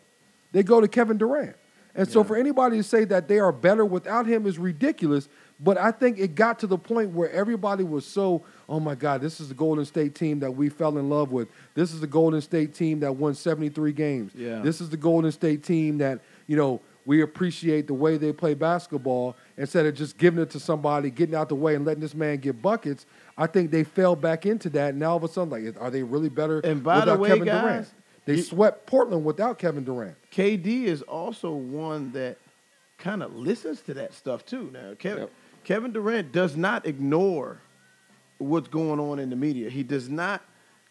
[0.53, 1.55] They go to Kevin Durant.
[1.93, 2.27] And so Yeah.
[2.27, 5.27] for anybody to say that they are better without him is ridiculous.
[5.59, 9.21] But I think it got to the point where everybody was so, oh my God,
[9.21, 11.47] this is the Golden State team that we fell in love with.
[11.73, 14.31] This is the Golden State team that won 73 games.
[14.35, 14.59] Yeah.
[14.59, 18.53] This is the Golden State team that, you know, we appreciate the way they play
[18.53, 22.13] basketball instead of just giving it to somebody, getting out the way and letting this
[22.13, 23.05] man get buckets.
[23.37, 24.89] I think they fell back into that.
[24.89, 27.19] And now all of a sudden, like, are they really better And by the without
[27.19, 27.87] way, Kevin guys, Durant?
[28.25, 30.17] They you- swept Portland without Kevin Durant.
[30.31, 32.37] KD is also one that
[32.97, 34.69] kind of listens to that stuff too.
[34.73, 35.31] Now, Kevin, Yep.
[35.63, 37.61] Kevin Durant does not ignore
[38.37, 39.69] what's going on in the media.
[39.69, 40.41] He does not,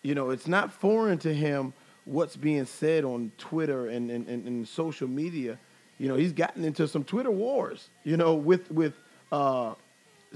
[0.02, 1.74] you know, it's not foreign to him
[2.06, 5.58] what's being said on Twitter and, and, and, and social media.
[5.98, 8.94] You know, he's gotten into some Twitter wars, you know, with with
[9.32, 9.74] uh,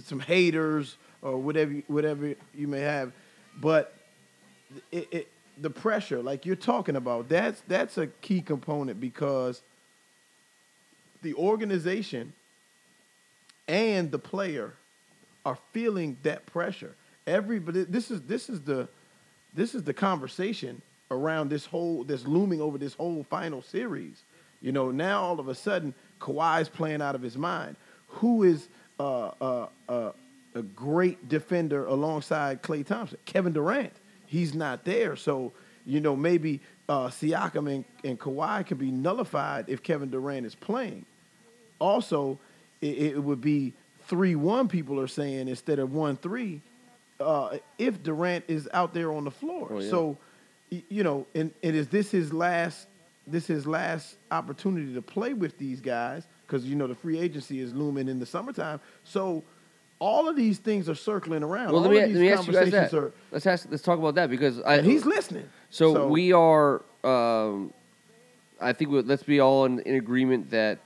[0.02, 3.12] some haters or whatever whatever you may have.
[3.60, 3.94] But
[4.90, 9.62] it, it, the pressure, like you're talking about, that's that's a key component because
[11.22, 12.32] the organization
[13.68, 14.74] and the player
[15.44, 16.94] are feeling that pressure.
[17.26, 18.88] Everybody, this is this is the
[19.54, 24.22] this is the conversation around this whole that's looming over this whole final series.
[24.60, 27.76] You know, now all of a sudden Kawhi's playing out of his mind.
[28.08, 28.68] Who is
[28.98, 30.12] uh, uh, uh,
[30.54, 33.18] a great defender alongside Klay Thompson?
[33.24, 33.92] Kevin Durant.
[34.26, 35.52] He's not there, so
[35.86, 40.54] you know maybe uh, Siakam and, and Kawhi can be nullified if Kevin Durant is
[40.54, 41.06] playing.
[41.78, 42.38] Also,
[42.80, 43.72] it, it would be
[44.06, 44.68] three one.
[44.68, 46.60] People are saying instead of one three,
[47.18, 49.68] uh, if Durant is out there on the floor.
[49.70, 49.90] Oh, yeah.
[49.90, 50.18] So,
[50.68, 52.88] you know, and, and is this his last?
[53.30, 57.60] This his last opportunity to play with these guys because you know the free agency
[57.60, 58.80] is looming in the summertime.
[59.04, 59.44] So,
[60.00, 61.72] all of these things are circling around.
[61.72, 62.92] Well, let me, let me ask you guys that.
[62.94, 63.68] Are, let's ask.
[63.70, 65.48] Let's talk about that because I, And he's listening.
[65.70, 66.82] So, we are.
[67.04, 67.72] Um,
[68.60, 70.78] I think we, let's be all in, in agreement that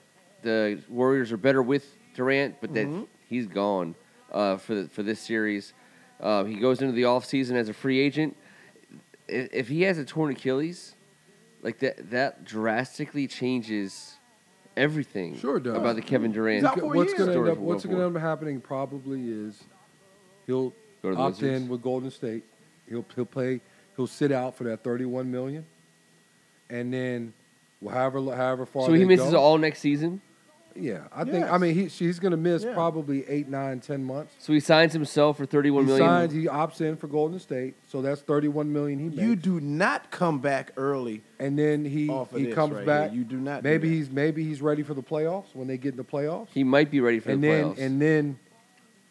[0.42, 3.07] the Warriors are better with Durant, but that Mhm.
[3.28, 3.94] he's gone
[4.33, 5.72] uh, for the, for this series.
[6.20, 8.37] Uh, he goes into the offseason as a free agent.
[9.26, 10.94] If, if he has a torn Achilles,
[11.64, 14.14] like that, that drastically changes
[14.77, 15.37] everything.
[15.38, 15.74] Sure does.
[15.74, 16.59] about the Kevin Durant.
[16.59, 17.18] He's out for a what's year.
[17.18, 19.64] going to end story up from what's going to end up happening probably is
[20.46, 20.72] he'll
[21.05, 22.44] Go to the opt in with Golden State.
[22.88, 23.61] He'll he'll play.
[23.94, 25.66] He'll sit out for that thirty-one million,
[26.70, 27.35] and then
[27.83, 28.87] well, however however far.
[28.87, 30.22] So he they misses go, all next season.
[30.76, 31.44] Yeah, I think.
[31.50, 32.74] I mean, he he's going to miss Yeah.
[32.74, 34.34] probably eight, nine, ten months.
[34.38, 36.06] So he signs himself for thirty-one he million.
[36.06, 36.32] signs.
[36.32, 39.22] He opts in for Golden State, so that's thirty-one million he makes.
[39.22, 41.22] You do not come back early.
[41.38, 43.10] and then he off of he this comes right back.
[43.10, 43.18] here.
[43.20, 43.94] You do not do Maybe that.
[43.94, 46.48] he's maybe he's ready for the playoffs when they get in the playoffs.
[46.52, 47.78] He might be ready for and the then playoffs.
[47.78, 48.38] and then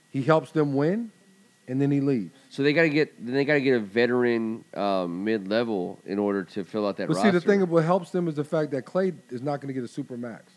[0.10, 1.12] he helps them win,
[1.68, 2.34] and then he leaves.
[2.50, 6.00] So they got to get then they got to get a veteran um, mid level
[6.06, 7.32] in order to fill out that But roster.
[7.32, 9.70] see, the thing of what helps them is the fact that Klay is not going
[9.70, 10.53] to get a super max, 'Cause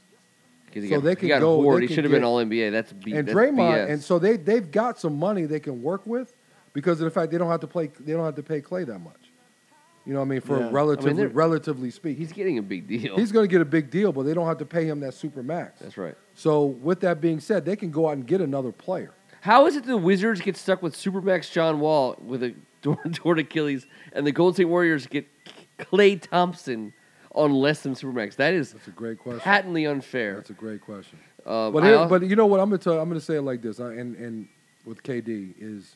[0.85, 2.71] he so got, they he can got go- they He should have been All NBA.
[2.73, 3.91] That's B, and that's Draymond, BS.
[3.91, 6.35] and so they they've got some money they can work with
[6.73, 8.87] because of the fact they don't have to play they don't have to pay Klay
[8.87, 9.33] that much.
[10.05, 10.41] You know what I mean?
[10.41, 10.61] For Yeah.
[10.61, 13.17] I mean, relatively relatively speaking, he's getting a big deal.
[13.17, 15.15] he's going to get a big deal, but they don't have to pay him that
[15.15, 15.81] super max.
[15.81, 16.15] that's right.
[16.35, 19.13] So with that being said, they can go out and get another player.
[19.41, 22.55] How is it the Wizards get stuck with Supermax John Wall with a
[23.15, 25.27] torn Achilles, and the Golden State Warriors get
[25.79, 26.93] Klay Thompson
[27.37, 28.35] on less than Supermax?
[28.37, 29.41] That is That's a great question.
[29.41, 30.35] patently unfair.
[30.37, 31.19] That's a great question.
[31.45, 32.59] Um, But here, al- but you know what?
[32.61, 32.99] I'm gonna tell.
[32.99, 33.79] I'm gonna say it like this.
[33.79, 34.49] uh, And and
[34.85, 35.95] with KD is,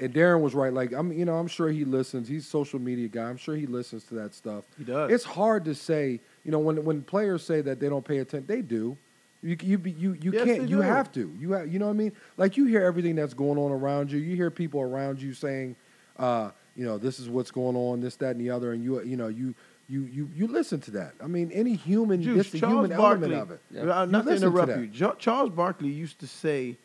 [0.00, 0.72] and Darren was right.
[0.72, 2.28] Like I'm, you know, I'm sure he listens.
[2.28, 3.28] He's a social media guy.
[3.28, 4.64] I'm sure he listens to that stuff.
[4.76, 5.10] He does.
[5.10, 6.20] It's hard to say.
[6.44, 8.96] You know, when when players say that they don't pay attention, they do.
[9.42, 10.62] You you you you Yes, can't.
[10.62, 10.80] You do.
[10.82, 11.32] have to.
[11.38, 12.12] You have, you know what I mean?
[12.36, 14.18] Like you hear everything that's going on around you.
[14.18, 15.76] You hear people around you saying,
[16.18, 19.02] uh, you know, this is what's going on, this, that, and the other, and you
[19.02, 19.54] you know you.
[19.86, 21.12] You, you you listen to that.
[21.22, 23.60] I mean, any human, Juice, it's the Charles human Barkley, element of it.
[23.70, 23.80] Yeah.
[23.82, 24.86] uh, You not to listen to you.
[24.86, 26.78] Jo- Charles Barkley used to say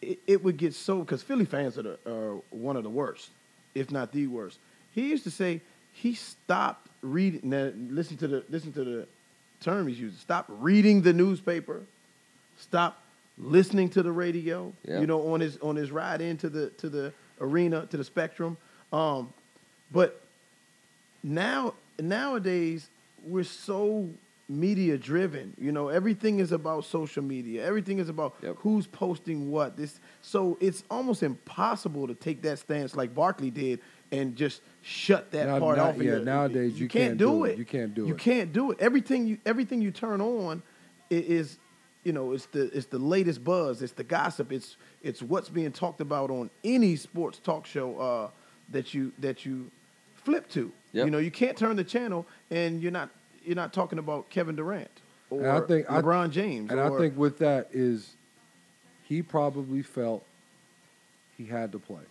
[0.00, 3.30] it, it would get so because Philly fans are, the, are one of the worst,
[3.74, 4.60] if not the worst.
[4.92, 5.60] He used to say
[5.92, 7.40] he stopped reading.
[7.42, 9.06] Now, listen to the listen to the
[9.60, 10.16] term he's using.
[10.20, 11.82] Stop reading the newspaper.
[12.58, 13.02] Stop
[13.38, 14.72] listening to the radio.
[14.86, 15.00] Yeah.
[15.00, 18.56] You know, on his on his ride into the to the arena to the Spectrum.
[18.92, 19.32] Um,
[19.92, 20.20] but
[21.22, 22.88] now nowadays
[23.26, 24.08] we're so
[24.48, 25.54] media driven.
[25.60, 27.64] You know, everything is about social media.
[27.64, 28.56] Everything is about Yep.
[28.60, 29.76] who's posting what.
[29.76, 33.78] This so it's almost impossible to take that stance like Barkley did
[34.10, 35.96] and just shut that Now- part now- off.
[35.98, 37.58] yeah, your- nowadays you can't do it.
[37.58, 38.08] You can't do it.
[38.08, 38.20] You it.
[38.20, 38.80] can't do it.
[38.80, 40.62] Everything you everything you turn on
[41.10, 41.58] is
[42.02, 43.82] you know it's the it's the latest buzz.
[43.82, 44.50] It's the gossip.
[44.50, 48.30] It's it's what's being talked about on any sports talk show uh,
[48.70, 49.70] that you that you
[50.24, 50.72] flip to.
[50.92, 51.04] Yep.
[51.04, 53.10] You know you can't turn the channel and you're not
[53.44, 54.90] you're not talking about Kevin Durant
[55.30, 56.70] or And I think- I- LeBron James.
[56.70, 58.14] And or, I think with that is
[59.04, 60.24] he probably felt
[61.38, 62.02] he had to play.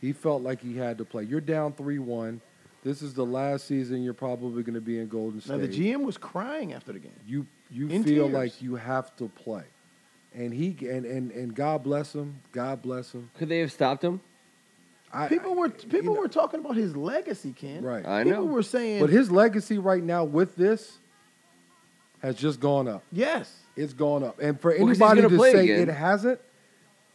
[0.00, 1.22] He felt like he had to play.
[1.24, 2.40] You're down 3 1.
[2.82, 5.52] This is the last season you're probably going to be in Golden State.
[5.56, 7.12] now the GM was crying after the game.
[7.26, 8.34] you you In feel tears.
[8.34, 9.62] like you have to play.
[10.34, 12.40] And he and, and, and God bless him.
[12.52, 13.30] God bless him.
[13.38, 14.20] Could they have stopped him?
[15.14, 17.82] I, People were people you know, were talking about his legacy, Ken.
[17.82, 18.04] Right.
[18.04, 18.52] I people know.
[18.52, 20.98] were saying, But his legacy right now with this
[22.20, 23.02] has just gone up.
[23.12, 24.38] yes, It's gone up.
[24.40, 25.88] And for he's anybody gonna play say again.
[25.88, 26.40] it hasn't,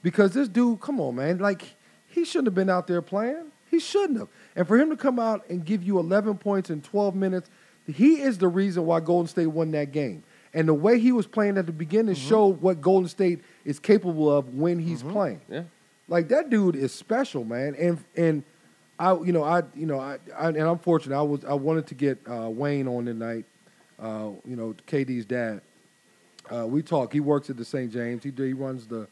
[0.02, 1.64] because this dude, come on, man, like
[2.08, 3.52] he shouldn't have been out there playing.
[3.70, 4.30] He shouldn't have.
[4.56, 7.50] And for him to come out and give you 11 points in 12 minutes,
[7.86, 10.24] he is the reason why Golden State won that game.
[10.54, 12.28] And the way he was playing at the beginning Mm-hmm.
[12.30, 15.42] showed what Golden State is capable of when he's playing.
[15.50, 15.64] Yeah.
[16.10, 17.76] Like that dude is special, man.
[17.76, 18.43] And and
[18.98, 21.17] I, you know, I, you know, I, I and I'm fortunate.
[21.17, 23.45] I was I wanted to get uh, Wayne on tonight.
[23.98, 25.62] Uh, you know, KD's dad.
[26.54, 27.13] Uh, we talk.
[27.13, 27.91] He works at the St.
[27.91, 28.24] James.
[28.24, 29.08] He he runs the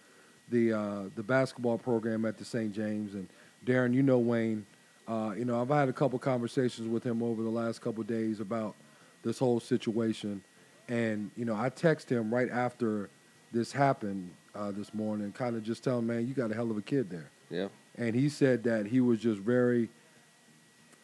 [0.49, 2.73] the uh, the basketball program at the St.
[2.73, 3.13] James.
[3.13, 3.29] And
[3.65, 4.65] Darren, you know Wayne.
[5.07, 8.41] Uh, you know, I've had a couple conversations with him over the last couple days
[8.41, 8.75] about
[9.23, 10.41] this whole situation.
[10.89, 13.09] And you know, I text him right after
[13.53, 16.69] this happened uh, this morning, kind of just telling him, man, you got a hell
[16.71, 17.29] of a kid there.
[17.49, 17.67] Yeah.
[17.97, 19.89] And he said that he was just very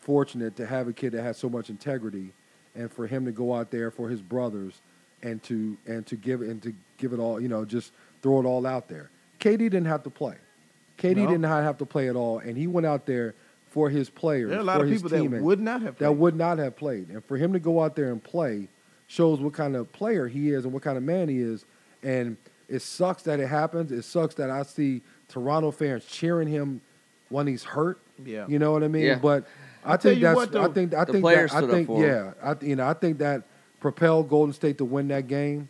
[0.01, 2.33] fortunate to have a kid that had so much integrity,
[2.75, 4.81] and for him to go out there for his brothers,
[5.21, 8.45] and to and to give and to give it all, you know, just throw it
[8.45, 9.09] all out there.
[9.39, 10.35] KD didn't have to play.
[10.97, 11.31] KD No.
[11.31, 13.33] did not have to play at all, and he went out there
[13.69, 14.49] for his players.
[14.49, 16.75] there are a lot for of people that would not have that would not have
[16.75, 17.09] played.
[17.09, 18.67] And for him to go out there and play
[19.07, 21.65] shows what kind of player he is and what kind of man he is.
[22.03, 22.37] And
[22.73, 23.91] it sucks that it happens.
[23.91, 26.81] It sucks that I see Toronto fans cheering him
[27.29, 27.99] when he's hurt.
[28.23, 28.45] Yeah.
[28.47, 29.03] You know what I mean?
[29.03, 29.19] Yeah.
[29.19, 29.45] But
[29.85, 32.55] I I'll think that's what, though, I think I think that, I think yeah, I,
[32.61, 33.43] you know, I think that
[33.79, 35.69] propelled Golden State to win that game.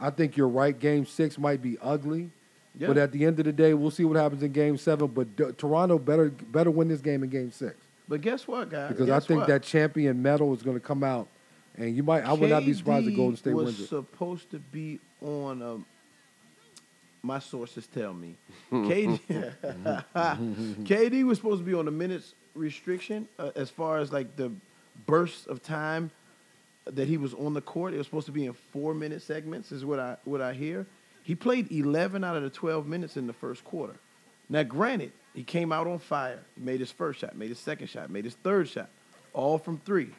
[0.00, 0.76] I think you're right.
[0.78, 2.30] Game 6 might be ugly.
[2.78, 2.88] Yeah.
[2.88, 5.06] But at the end of the day, we'll see what happens in Game Seven.
[5.08, 7.74] But D- Toronto better better win this game in Game Six
[8.08, 8.88] But guess what, guys?
[8.92, 9.48] because I think what?
[9.48, 11.28] that champion medal is going to come out,
[11.76, 12.24] and you might.
[12.24, 13.88] I would not be surprised if Golden State was wins it.
[13.88, 15.84] supposed to be on.
[17.22, 18.34] My sources tell me,
[18.72, 19.20] KD,
[20.14, 24.50] KD was supposed to be on the minutes restriction uh, as far as like the
[25.06, 26.10] bursts of time
[26.84, 27.94] that he was on the court.
[27.94, 30.86] It was supposed to be in four minute segments, is what I what I hear.
[31.22, 33.94] He played eleven out of the twelve minutes in the first quarter.
[34.48, 36.40] Now, granted, he came out on fire.
[36.56, 38.90] He made his first shot, made his second shot, made his third shot,
[39.32, 40.10] all from three.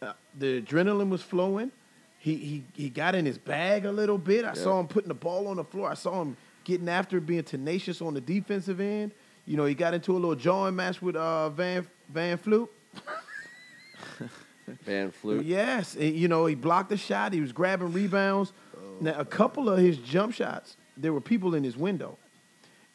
[0.00, 1.72] Uh, the adrenaline was flowing.
[2.18, 4.44] He, he he got in his bag a little bit.
[4.44, 5.88] I saw him putting the ball on the floor.
[5.90, 9.12] I saw him getting after it, being tenacious on the defensive end.
[9.46, 12.74] You know, he got into a little jawing match with uh, Van Van Fluke.
[14.84, 15.44] Van Flute.
[15.46, 17.32] Yes, and, you know he blocked the shot.
[17.32, 18.52] He was grabbing rebounds.
[19.00, 22.18] Now a couple of his jump shots, there were people in his window,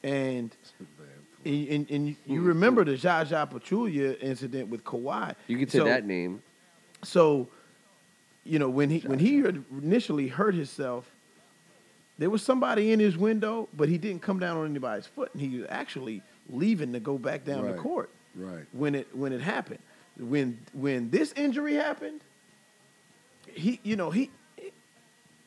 [0.04, 0.56] and
[1.46, 5.36] and, and, and you remember the Zaza Pachulia incident with Kawhi.
[5.48, 6.42] You can say So- that name.
[7.04, 7.50] So,
[8.46, 11.10] you know, when he when he had initially hurt himself,
[12.18, 15.42] there was somebody in his window, but he didn't come down on anybody's foot, and
[15.42, 17.80] he was actually leaving to go back down the Right.
[17.80, 18.66] court Right.
[18.74, 19.80] when it when it happened.
[20.18, 22.22] When when this injury happened,
[23.54, 24.30] he you know he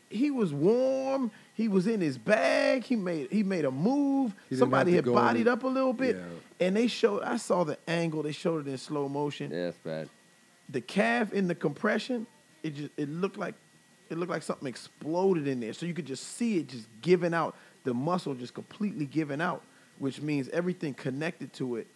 [0.09, 1.31] he was warm.
[1.55, 2.85] He was in his bag.
[2.85, 4.35] He made he made a move.
[4.49, 6.67] He Somebody had bodied in- up a little bit, Yeah.
[6.67, 7.23] and they showed.
[7.23, 8.23] I saw the angle.
[8.23, 10.09] They showed it in slow motion Yeah, that's bad.
[10.69, 12.27] the calf in the compression,
[12.67, 13.55] it just it looked like
[14.11, 15.73] it looked like something exploded in there.
[15.73, 19.63] So you could just see it just giving out, the muscle just completely giving out,
[19.99, 21.87] which means everything connected to it.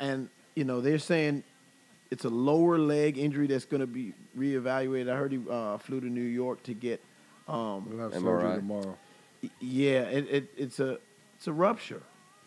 [0.00, 1.42] And you know they're saying
[2.10, 5.10] it's a lower leg injury that's going to be reevaluated.
[5.12, 7.00] I heard he uh, flew to New York to get.
[7.48, 8.22] Um, We'll have MRI.
[8.22, 8.96] surgery tomorrow.
[9.60, 10.98] yeah, it, it, it's a
[11.36, 12.02] it's a rupture.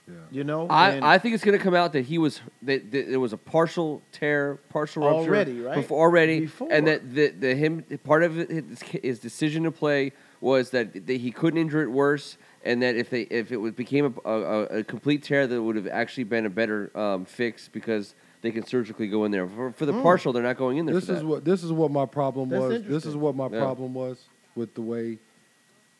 [0.07, 0.13] Yeah.
[0.31, 3.11] You know, I, I think it's going to come out that he was that, that
[3.11, 5.75] it was a partial tear, partial rupture Already, right?
[5.75, 6.71] Before, already, Before.
[6.71, 11.05] and that the, the him part of it, his, his decision to play was that
[11.07, 14.29] they, he couldn't injure it worse, and that if they if it was, became a,
[14.29, 18.51] a, a complete tear, that would have actually been a better um, fix because they
[18.51, 19.47] can surgically go in there.
[19.47, 20.95] For, for the partial, they're not going in there.
[20.95, 21.25] This for is that.
[21.27, 22.83] what this is what my problem That's was.
[22.83, 23.59] This is what my Yeah.
[23.59, 24.23] problem was
[24.55, 25.17] with the way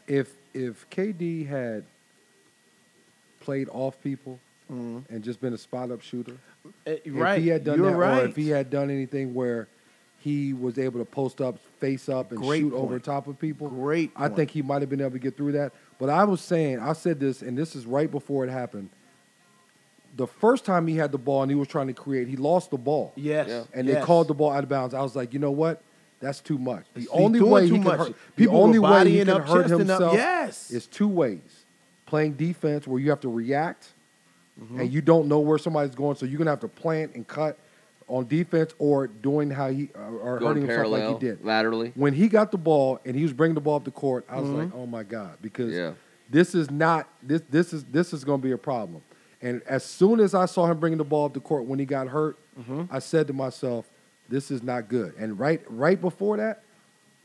[0.08, 1.84] if if KD had
[3.47, 4.38] played off people
[4.69, 5.03] Mhm.
[5.10, 6.33] and just been a spot up shooter,
[6.86, 7.41] Eh, if right.
[7.41, 8.23] he had done You're that, right.
[8.23, 9.69] or if he had done anything where
[10.19, 13.69] he was able to post up, face up, and Great shoot over top of people,
[13.69, 14.36] Great I point.
[14.36, 15.71] think he might have been able to get through that.
[15.97, 18.89] But I was saying, I said this, and this is right before it happened.
[20.17, 22.71] The first time he had the ball and he was trying to create, he lost
[22.71, 23.13] the ball.
[23.15, 23.47] Yes.
[23.47, 23.63] Yeah.
[23.73, 23.95] and yes.
[23.95, 24.93] they called the ball out of bounds.
[24.93, 25.81] I was like, you know what?
[26.19, 26.83] That's too much.
[26.93, 27.99] The He's only way he can much.
[27.99, 29.88] hurt, People were only way he bodying can up, hurt chesting up.
[29.88, 30.71] himself Yes.
[30.71, 31.65] is two ways:
[32.08, 33.93] playing defense where you have to react,
[34.60, 34.80] Mm-hmm.
[34.80, 37.60] and you don't know where somebody's going, so you're gonna have to plant and cut
[38.08, 41.46] on defense, or doing how he uh, or going hurting himself parallel like he did.
[41.46, 41.91] laterally.
[41.93, 44.39] When he got the ball and he was bringing the ball up the court, I
[44.39, 44.58] was Mm-hmm.
[44.58, 45.91] like, oh my god, because Yeah.
[46.28, 49.04] this is not this this is this is going to be a problem.
[49.43, 51.86] And as soon as I saw him bringing the ball up the court when he
[51.86, 52.86] got hurt, Mm-hmm.
[52.89, 53.88] I said to myself,
[54.28, 55.13] this is not good.
[55.20, 56.63] And right right before that,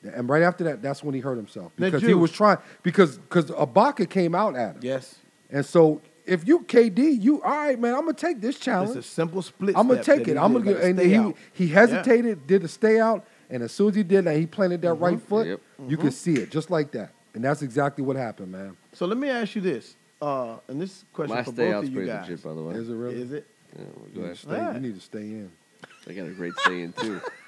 [0.05, 3.47] and right after that, that's when he hurt himself because he was trying because because
[3.47, 4.81] Ibaka came out at him.
[4.83, 5.17] Yes.
[5.51, 7.95] And so if you KD, you all right, man.
[7.95, 8.97] I'm gonna take this challenge.
[8.97, 9.07] It's challenge.
[9.07, 9.77] a simple split.
[9.77, 10.37] I'm gonna take it.
[10.37, 10.85] I'm gonna like get.
[10.85, 11.37] And he out.
[11.53, 14.83] he hesitated, did a stay out, and as soon as he did that, he planted
[14.83, 15.47] that right foot.
[15.47, 15.61] Yep.
[15.89, 18.77] You could see it just like that, and that's exactly what happened, man.
[18.93, 21.97] So let me ask you this, uh, and this question My for both of you
[21.97, 22.29] pretty guys.
[22.29, 22.75] legit, by the way.
[22.77, 23.21] Is it really?
[23.23, 23.47] Is it?
[23.77, 24.37] Yeah, well, go You, ahead.
[24.37, 24.75] stay, Yeah.
[24.75, 25.51] you need to stay in.
[26.07, 27.21] I got a great stay in too.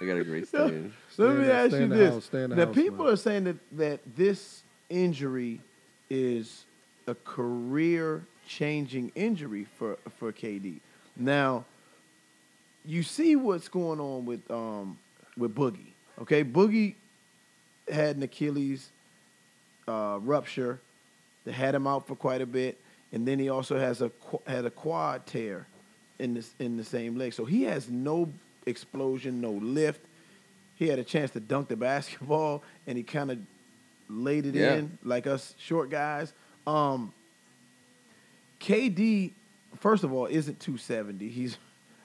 [0.00, 0.92] I got a great stay in.
[1.10, 2.14] So let me in ask you this.
[2.14, 3.12] house, stay the now, house, people man.
[3.12, 5.60] are saying that, that this injury
[6.08, 6.64] is
[7.06, 10.80] a career changing injury for, for KD.
[11.16, 11.64] Now,
[12.84, 14.98] you see what's going on with um
[15.36, 15.92] with Boogie.
[16.20, 16.94] Okay, Boogie
[17.90, 18.90] had an Achilles
[19.86, 20.80] uh, rupture
[21.44, 22.80] that had him out for quite a bit,
[23.12, 24.10] and then he also has a
[24.46, 25.66] had a quad tear
[26.18, 27.34] in this in the same leg.
[27.34, 28.30] So he has no
[28.70, 30.00] explosion, no lift.
[30.76, 33.38] He had a chance to dunk the basketball, and he kind of
[34.08, 34.76] laid it Yeah.
[34.76, 36.32] in like us short guys.
[36.66, 37.12] Um,
[38.60, 39.32] KD,
[39.78, 41.28] first of all, isn't 270.
[41.28, 41.58] He's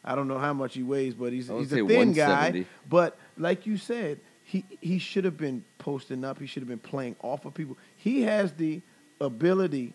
[0.03, 2.65] I don't know how much he weighs, but he's he's a thin guy.
[2.89, 6.39] But like you said, he he should have been posting up.
[6.39, 7.77] He should have been playing off of people.
[7.97, 8.81] He has the
[9.19, 9.93] ability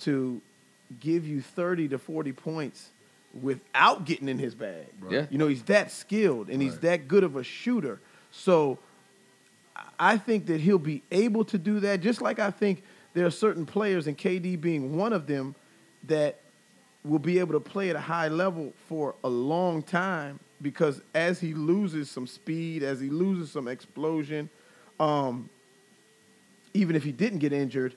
[0.00, 0.40] to
[1.00, 2.90] give you 30 to 40 points
[3.40, 4.86] without getting in his bag.
[5.08, 5.26] Yeah.
[5.30, 8.00] You know, he's that skilled and he's that good of a shooter.
[8.30, 8.78] So
[9.98, 12.82] I think that he'll be able to do that, just like I think
[13.14, 15.54] there are certain players, and KD being one of them,
[16.04, 16.38] that
[17.04, 21.40] will be able to play at a high level for a long time because as
[21.40, 24.48] he loses some speed, as he loses some explosion,
[24.98, 25.48] um,
[26.74, 27.94] even if he didn't get injured,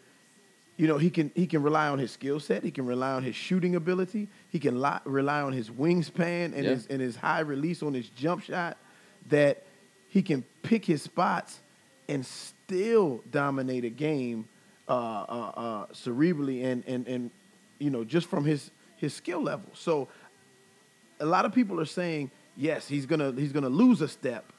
[0.81, 2.63] you know he can he can rely on his skill set.
[2.63, 4.27] He can rely on his shooting ability.
[4.49, 6.71] He can li- rely on his wingspan and Yeah.
[6.71, 8.77] his and his high release on his jump shot.
[9.29, 9.61] That
[10.09, 11.59] he can pick his spots
[12.09, 14.47] and still dominate a game
[14.89, 17.29] uh, uh, uh, cerebrally and and and
[17.77, 19.69] you know just from his his skill level.
[19.75, 20.07] So
[21.19, 24.51] a lot of people are saying yes, he's gonna he's gonna lose a step,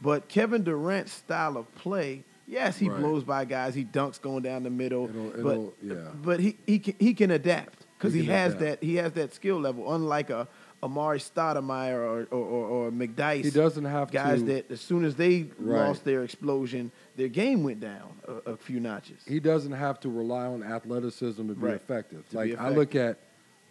[0.00, 2.98] but Kevin Durant's style of play, yes, he Right.
[3.00, 6.08] blows by guys, he dunks going down the middle, It'll- but it'll- yeah.
[6.22, 8.80] but he he can he can adapt because He he, has adapt.
[8.80, 10.48] that he has that skill level, unlike a
[10.82, 13.44] Amar'e Stoudemire or or, or, or McDyess.
[13.44, 15.86] He doesn't have guys to- that as soon as they Right.
[15.86, 19.22] lost their explosion, their game went down a, a few notches.
[19.26, 21.74] He doesn't have to rely on athleticism to be Right.
[21.76, 22.28] effective.
[22.30, 23.18] To like be I look at,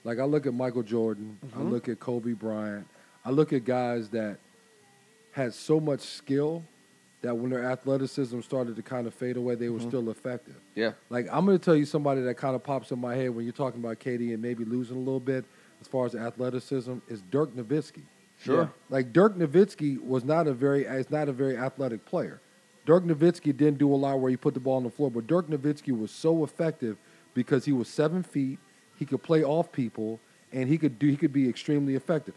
[0.05, 1.38] like I look at Michael Jordan.
[1.53, 1.69] I Mhm.
[1.71, 2.88] look at Kobe Bryant.
[3.25, 4.38] I look at guys that
[5.31, 6.63] had so much skill
[7.21, 9.88] that when their athleticism started to kind of fade away, they were Mm-hmm.
[9.89, 10.55] still effective.
[10.75, 10.93] Yeah.
[11.10, 13.45] Like I'm going to tell you somebody that kind of pops in my head when
[13.45, 15.45] you're talking about KD and maybe losing a little bit
[15.81, 18.01] as far as athleticism is Dirk Nowitzki.
[18.43, 18.63] Sure.
[18.63, 18.67] Yeah.
[18.89, 22.41] Like Dirk Nowitzki was not a very is not a very athletic player.
[22.88, 25.28] Dirk Nowitzki didn't do a lot where he put the ball on the floor, but
[25.28, 26.97] Dirk Nowitzki was so effective
[27.36, 28.57] because he was seven feet,
[28.97, 30.19] he could play off people,
[30.51, 32.34] and he could do he could be extremely effective.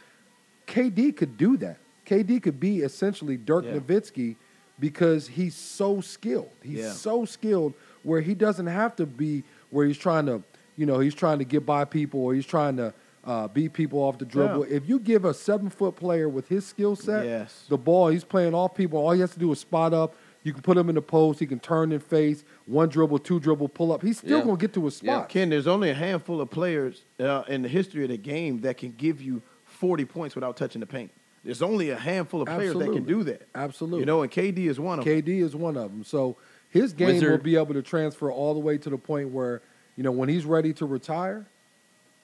[0.66, 1.78] KD could do that.
[2.06, 3.74] KD could be essentially Dirk Yeah.
[3.78, 4.36] Nowitzki
[4.78, 6.50] because he's so skilled.
[6.62, 6.92] He's Yeah.
[6.92, 10.42] so skilled where he doesn't have to be where he's trying to,
[10.76, 12.92] you know, he's trying to get by people or he's trying to
[13.24, 14.64] uh, beat people off the dribble.
[14.64, 17.64] If you give a seven foot player with his skill set Yes.
[17.70, 18.98] the ball, he's playing off people.
[18.98, 20.14] All he has to do is spot up.
[20.42, 21.40] You can put him in the post.
[21.40, 24.02] He can turn and face one dribble, two dribble, pull up.
[24.02, 24.44] He's still Yeah.
[24.44, 24.88] gonna get to Yeah.
[24.90, 25.28] spot.
[25.30, 28.76] Ken, there's only a handful of players uh, in the history of the game that
[28.76, 31.10] can give you 40 points without touching the paint.
[31.44, 33.42] There's only a handful of players that can do that.
[33.54, 34.00] Absolutely.
[34.00, 35.14] You know, and KD is one of them.
[35.14, 36.02] KD is one of them.
[36.04, 36.36] So
[36.70, 39.60] his game will be able to transfer all the way to the point where
[39.96, 41.46] you know when he's ready to retire,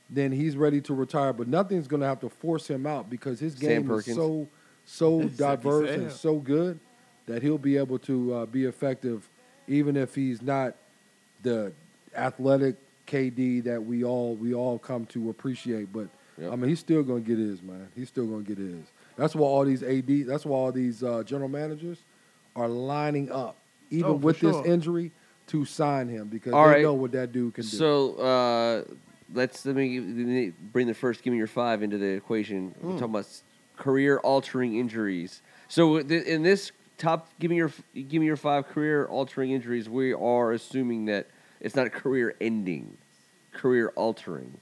[0.08, 1.32] then he's ready to retire.
[1.32, 4.48] But nothing's going to have to force him out because his game is so
[4.86, 6.80] so diverse and so good
[7.26, 9.28] that he'll be able to uh, be effective,
[9.68, 10.74] even if he's not
[11.42, 11.72] the
[12.16, 15.92] athletic KD that we all we all come to appreciate.
[15.92, 16.08] But
[16.40, 16.52] Yep.
[16.52, 17.88] I mean, he's still going to get his man.
[17.94, 18.86] He's still going to get his.
[19.20, 20.26] That's why all these AD.
[20.26, 21.98] That's why all these uh, general managers
[22.56, 23.54] are lining up,
[23.90, 24.52] even Oh, with sure.
[24.52, 25.12] this injury,
[25.48, 26.82] to sign him because All they right.
[26.82, 27.68] know what that dude can do.
[27.68, 28.84] So uh,
[29.34, 32.74] let's let me, let me bring the first give me your five into the equation.
[32.80, 33.26] We're talking about
[33.76, 35.42] career altering injuries.
[35.68, 39.86] So in this top, give me your give me your five career altering injuries.
[39.86, 41.26] We are assuming that
[41.60, 42.96] it's not career ending,
[43.52, 44.56] career altering.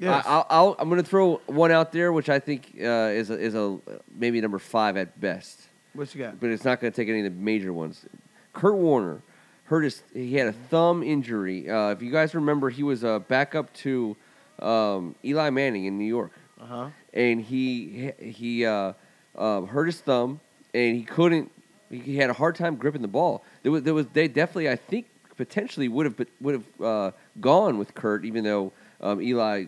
[0.00, 0.24] Yes.
[0.26, 3.30] I, I'll, I'll, I'm going to throw one out there, which I think uh, is
[3.30, 3.78] a, is a
[4.16, 5.60] maybe number five at best
[5.92, 6.40] what you got?
[6.40, 8.06] but it's not going to take any of the major ones.
[8.52, 9.22] Kurt Warner
[9.64, 10.02] hurt his.
[10.14, 11.68] He had a thumb injury.
[11.70, 14.16] Uh, if you guys remember, he was a backup to
[14.60, 16.88] um, Eli Manning in New York, Uh huh.
[17.12, 18.94] and he he uh,
[19.36, 20.40] uh, hurt his thumb,
[20.74, 21.50] and he couldn't.
[21.90, 23.44] He had a hard time gripping the ball.
[23.62, 27.78] There was, there was they definitely, I think, potentially would have would have uh, gone
[27.78, 29.66] with Kurt, even though um, Eli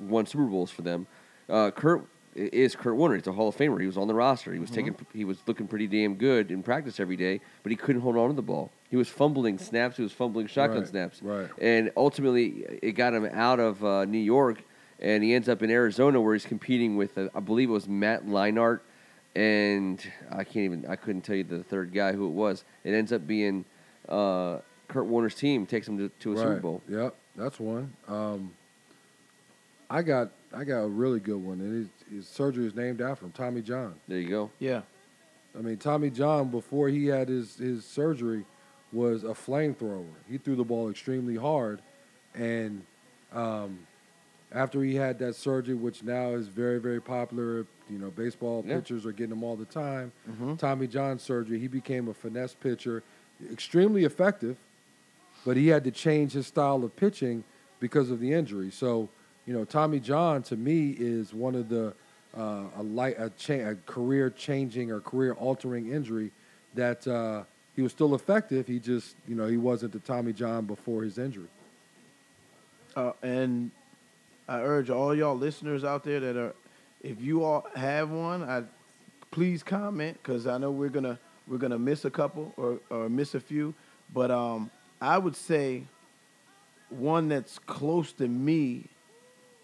[0.00, 1.06] won Super Bowls for them.
[1.48, 3.16] Uh, Kurt is Kurt Warner.
[3.16, 3.80] He's a Hall of Famer.
[3.80, 4.52] He was on the roster.
[4.52, 4.94] He was taking.
[5.14, 8.28] He was looking pretty damn good in practice every day, but he couldn't hold on
[8.28, 8.70] to the ball.
[8.90, 9.96] He was fumbling snaps.
[9.96, 11.22] He was fumbling shotgun Right, snaps.
[11.22, 11.48] right.
[11.60, 14.62] And ultimately, it got him out of uh, New York,
[15.00, 17.88] and he ends up in Arizona, where he's competing with, uh, I believe it was
[17.88, 18.80] Matt Leinart,
[19.34, 20.86] and I can't even.
[20.88, 22.64] I couldn't tell you the third guy who it was.
[22.84, 23.64] It ends up being
[24.08, 24.58] uh,
[24.88, 26.82] Kurt Warner's team takes him to, to a Super Bowl.
[26.88, 27.92] Yep, that's one.
[28.08, 28.52] Um,
[29.88, 31.72] I got I got a really good one, and
[32.08, 33.94] his, his surgery is named after him, Tommy John.
[34.08, 34.50] There you go.
[34.58, 34.82] Yeah.
[35.56, 38.44] I mean, Tommy John before he had his his surgery
[38.92, 40.06] was a flamethrower.
[40.28, 41.80] He threw the ball extremely hard,
[42.34, 42.82] and
[43.32, 43.78] um,
[44.52, 48.76] after he had that surgery, which now is very very popular, you know, baseball Yeah.
[48.76, 50.12] pitchers are getting them all the time.
[50.30, 50.58] Mhm.
[50.58, 53.02] Tommy John surgery, he became a finesse pitcher,
[53.52, 54.56] extremely effective,
[55.44, 57.44] but he had to change his style of pitching
[57.80, 58.70] because of the injury.
[58.70, 59.08] So,
[59.46, 61.94] you know, Tommy John to me is one of the
[62.36, 66.32] uh, a light a, cha- a career changing or career altering injury
[66.74, 67.44] that uh,
[67.74, 68.66] he was still effective.
[68.66, 71.48] He just, you know, he wasn't the Tommy John before his injury.
[72.94, 73.70] Uh, and
[74.48, 76.54] I urge all y'all listeners out there that are,
[77.02, 78.64] if you all have one, I
[79.30, 83.34] please comment because I know we're gonna we're gonna miss a couple or or miss
[83.34, 83.74] a few,
[84.12, 84.70] but um,
[85.00, 85.84] I would say
[86.88, 88.88] one that's close to me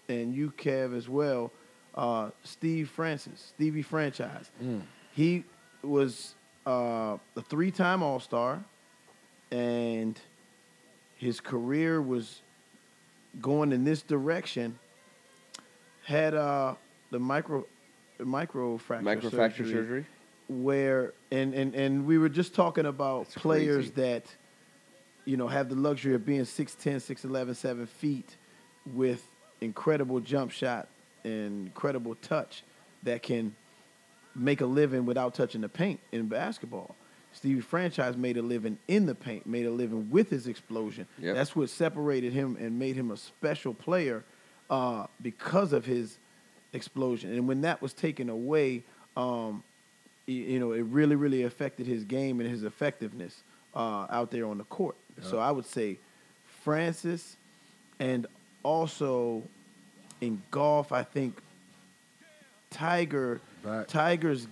[0.09, 1.51] and you, Kev, as well.
[1.95, 4.49] Uh, Steve Francis, Stevie Franchise.
[5.11, 5.43] He
[5.83, 6.35] was
[6.65, 8.63] uh, a three-time All-Star,
[9.51, 10.19] and
[11.15, 12.41] his career was
[13.41, 14.79] going in this direction.
[16.05, 16.75] Had uh,
[17.11, 17.65] the micro
[18.19, 20.05] microfracture Microfracture surgery, fracture surgery.
[20.47, 24.01] where and, and and we were just talking about That's players crazy.
[24.01, 24.35] that
[25.25, 28.37] you know have the luxury of being 6'10 6'11 7 feet
[28.93, 29.25] with
[29.61, 30.87] incredible jump shot
[31.23, 32.63] and incredible touch
[33.03, 33.55] that can
[34.35, 36.95] make a living without touching the paint in basketball
[37.33, 41.07] Stevie Franchise made a living in the paint, made a living with his explosion.
[41.17, 41.35] Yep.
[41.35, 44.23] That's what separated him and made him a special player
[44.69, 46.17] uh, because of his
[46.73, 47.33] explosion.
[47.33, 48.83] And when that was taken away,
[49.17, 49.63] um,
[50.27, 53.43] y- you know, it really, really affected his game and his effectiveness
[53.75, 54.95] uh, out there on the court.
[55.21, 55.99] So I would say
[56.63, 57.37] Francis,
[57.99, 58.25] and
[58.63, 59.43] also
[60.21, 61.37] in golf, I think
[62.69, 63.39] Tiger.
[63.87, 64.47] Tiger's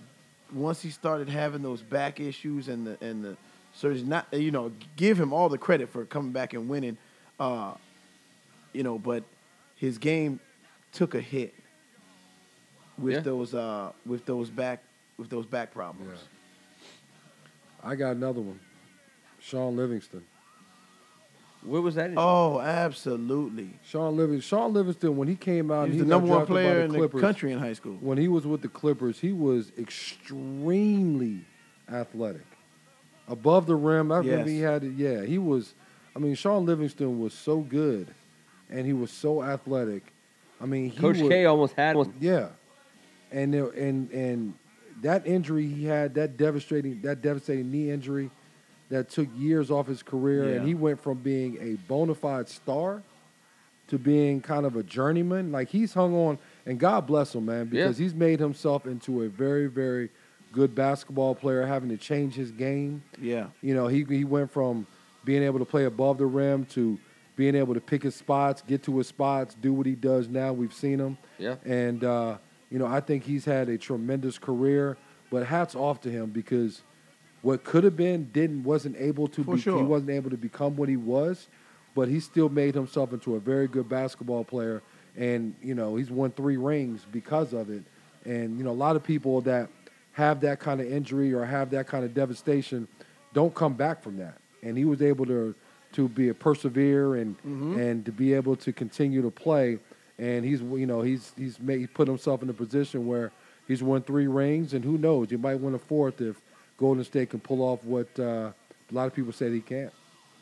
[0.54, 3.36] once he started having those back issues and the and the
[3.74, 6.96] surgery, not you know, give him all the credit for coming back and winning,
[7.40, 7.74] uh,
[8.72, 9.22] you know, but
[9.76, 10.38] his game
[10.92, 11.54] took a hit
[12.98, 13.20] with Yeah.
[13.20, 14.82] those uh with those back
[15.18, 16.18] with those back problems.
[17.82, 18.60] I got another one.
[19.40, 20.24] Shaun Livingston.
[21.64, 22.10] Where was that?
[22.10, 23.78] in- Oh, absolutely.
[23.84, 24.48] Shaun Livingston.
[24.58, 27.00] Shaun Livingston, when he came out, He was he the number one player the in
[27.00, 27.96] the country in high school.
[28.00, 31.40] When he was with the Clippers, he was extremely
[31.90, 32.46] athletic,
[33.28, 34.10] above the rim.
[34.10, 35.74] I remember he had, it- yeah, he was.
[36.14, 38.08] I mean, Shaun Livingston was so good,
[38.68, 40.12] and he was so athletic.
[40.60, 42.12] I mean, he Coach was, K almost had one.
[42.20, 42.48] Yeah,
[43.30, 44.54] and there- and and
[45.02, 48.30] that injury he had, that devastating that devastating knee injury,
[48.92, 53.02] that took years off his career, and he went from being a bona fide star
[53.88, 55.50] to being kind of a journeyman.
[55.50, 59.28] Like he's hung on, and God bless him, man, because he's made himself into a
[59.28, 60.10] very very
[60.52, 63.02] good basketball player, having to change his game.
[63.18, 63.46] Yeah.
[63.62, 64.86] You know, he he went from
[65.24, 66.98] being able to play above the rim to
[67.34, 70.52] being able to pick his spots, get to his spots, do what he does now.
[70.52, 71.16] We've seen him.
[71.38, 71.54] Yeah.
[71.64, 72.36] And uh,
[72.70, 74.98] you know, I think he's had a tremendous career.
[75.30, 76.82] But hats off to him because
[77.42, 79.60] what could have been didn't wasn't able to For be.
[79.60, 79.76] sure.
[79.76, 81.48] He wasn't able to become what he was,
[81.94, 84.82] but he still made himself into a very good basketball player.
[85.16, 87.82] And you know, he's won three rings because of it.
[88.24, 89.68] And you know, a lot of people that
[90.12, 92.86] have that kind of injury or have that kind of devastation
[93.32, 94.38] don't come back from that.
[94.62, 95.54] And he was able to
[95.92, 97.78] to be a persevere and mm-hmm.
[97.78, 99.78] and to be able to continue to play.
[100.18, 103.32] And he's you know he's he's made he put himself in a position where
[103.66, 106.40] he's won three rings, and who knows, he might win a fourth if
[106.76, 108.54] Golden State can pull off what uh, a
[108.92, 109.92] lot of people say he can't.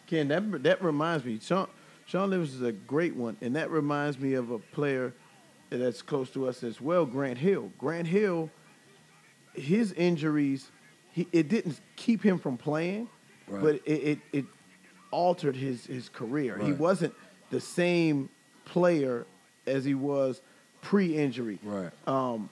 [0.07, 1.39] Ken, that that reminds me.
[1.41, 1.67] Sean
[2.07, 5.13] Sean Livers is a great one, and that reminds me of a player
[5.71, 7.71] that's close to us as well, Grant Hill.
[7.79, 8.51] Grant Hill,
[9.55, 10.71] his injuries,
[11.13, 13.09] he, it didn't keep him from playing,
[13.47, 13.63] Right.
[13.63, 14.45] but it, it it
[15.13, 16.59] altered his his career.
[16.59, 17.15] He wasn't
[17.51, 18.29] the same
[18.65, 19.27] player
[19.67, 20.41] as he was
[20.83, 21.59] pre-injury.
[21.63, 21.91] Right.
[22.07, 22.49] Um,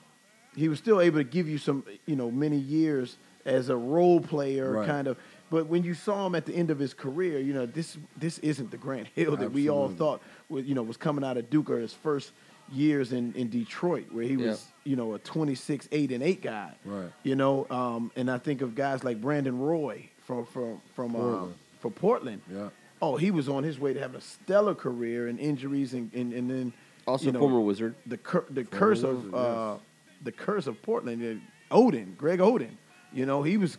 [0.55, 4.19] he was still able to give you some, you know, many years as a role
[4.21, 4.87] player, Right.
[4.87, 5.17] kind of.
[5.49, 8.37] But when you saw him at the end of his career, you know, this this
[8.39, 11.49] isn't the Grant Hill that we all thought, was, you know, was coming out of
[11.49, 12.31] Duke or his first
[12.71, 16.75] years in, in Detroit, where he was, you know, a 26, 8, and 8 guy.
[16.85, 17.09] Right.
[17.23, 21.21] You know, um, and I think of guys like Brandon Roy from from from um,
[21.21, 21.55] Portland.
[21.79, 22.41] for Portland.
[22.53, 22.69] Yeah.
[23.01, 26.31] Oh, he was on his way to having a stellar career and injuries, and and,
[26.33, 26.73] and then
[27.07, 27.95] Also, you know, former Wizard.
[28.05, 29.79] the cur- the curse of uh, yes.
[30.25, 31.23] the curse of Portland.
[31.23, 32.71] uh, Odin, Greg Oden.
[33.13, 33.77] You know, he was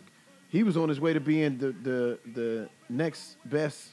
[0.49, 3.89] he was on his way to being the the the next best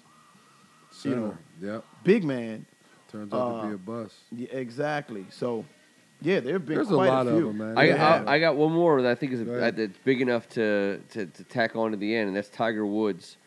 [1.05, 1.85] You know, Yep.
[2.05, 2.67] big man.
[3.11, 4.17] Turns out to uh, be a bust.
[4.33, 5.25] Yeah, exactly.
[5.31, 5.65] So,
[6.21, 7.47] yeah, there have been There's a lot of few.
[7.47, 7.79] them, man.
[7.79, 8.29] I, They have.
[8.29, 9.77] I, I got one more that I think is Go ahead.
[9.77, 13.39] that's big enough to, to, to tack on to the end, and that's Tiger Woods,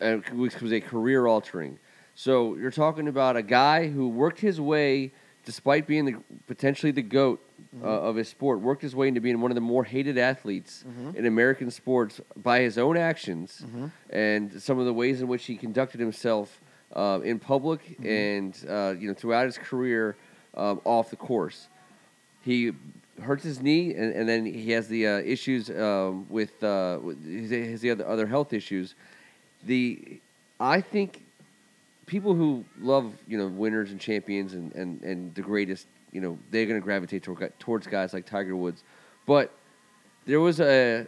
[0.00, 1.78] uh, which was a career altering.
[2.14, 5.12] So you're talking about a guy who worked his way,
[5.46, 6.16] despite being the,
[6.46, 7.40] potentially the goat
[7.82, 10.84] uh, of his sport, worked his way into being one of the more hated athletes
[11.16, 13.64] in American sports by his own actions
[14.10, 16.60] and some of the ways in which he conducted himself
[16.94, 20.16] uh, in public and uh, you know throughout his career
[20.54, 21.68] um, off the course.
[22.42, 22.72] He
[23.20, 27.24] hurts his knee, and, and then he has the uh, issues um, with, uh, with
[27.24, 28.94] his, his the other other health issues.
[29.64, 30.20] The
[30.60, 31.25] I think
[32.06, 36.38] people who love you know winners and champions and, and, and the greatest, you know,
[36.50, 38.82] they're going to gravitate toward, towards guys like Tiger Woods.
[39.26, 39.52] But
[40.24, 41.06] there was a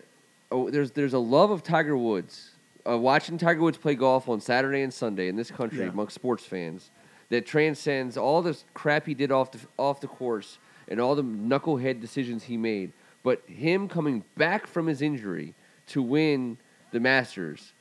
[0.50, 2.50] oh, there's there's a love of Tiger Woods.
[2.88, 5.90] Uh, watching Tiger Woods play golf on Saturday and Sunday in this country Yeah.
[5.90, 6.90] amongst sports fans
[7.28, 11.22] that transcends all the crap he did off the off the course and all the
[11.22, 12.92] knucklehead decisions he made.
[13.22, 15.54] But him coming back from his injury
[15.88, 16.56] to win
[16.92, 17.74] the Masters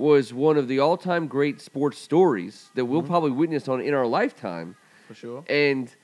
[0.00, 3.10] was one of the all-time great sports stories that we'll mm-hmm.
[3.10, 4.74] probably witness on in our lifetime
[5.06, 5.44] for sure.
[5.48, 5.94] and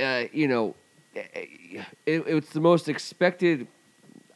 [0.00, 0.74] uh, you know,
[1.14, 3.66] eh, eh, it, it's the most expected,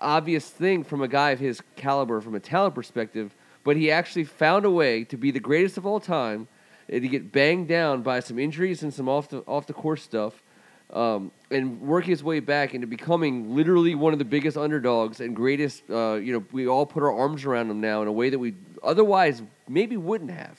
[0.01, 3.35] obvious thing from a guy of his caliber, from a talent perspective.
[3.65, 6.49] But he actually found a way to be the greatest of all time,
[6.89, 10.03] and to get banged down by some injuries and some off the off the course
[10.03, 10.43] stuff,
[10.91, 15.37] um, and work his way back into becoming literally one of the biggest underdogs and
[15.37, 15.83] greatest.
[15.91, 18.39] Uh, you know, we all put our arms around him now in a way that
[18.39, 20.59] we otherwise maybe wouldn't have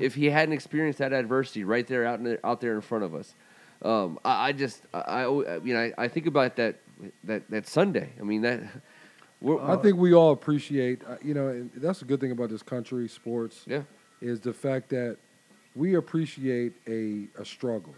[0.00, 3.04] if he hadn't experienced that adversity right there out in the, out there in front
[3.04, 3.34] of us.
[3.82, 6.76] Um, I, I just, I, I, I mean, I, I think about that,
[7.24, 8.10] that, that Sunday.
[8.18, 8.60] I mean, that,
[9.40, 12.50] we're, I think we all appreciate, uh, you know, and that's a good thing about
[12.50, 13.82] this country, sports, yeah,
[14.20, 15.18] is the fact that
[15.76, 17.94] we appreciate a, a struggle.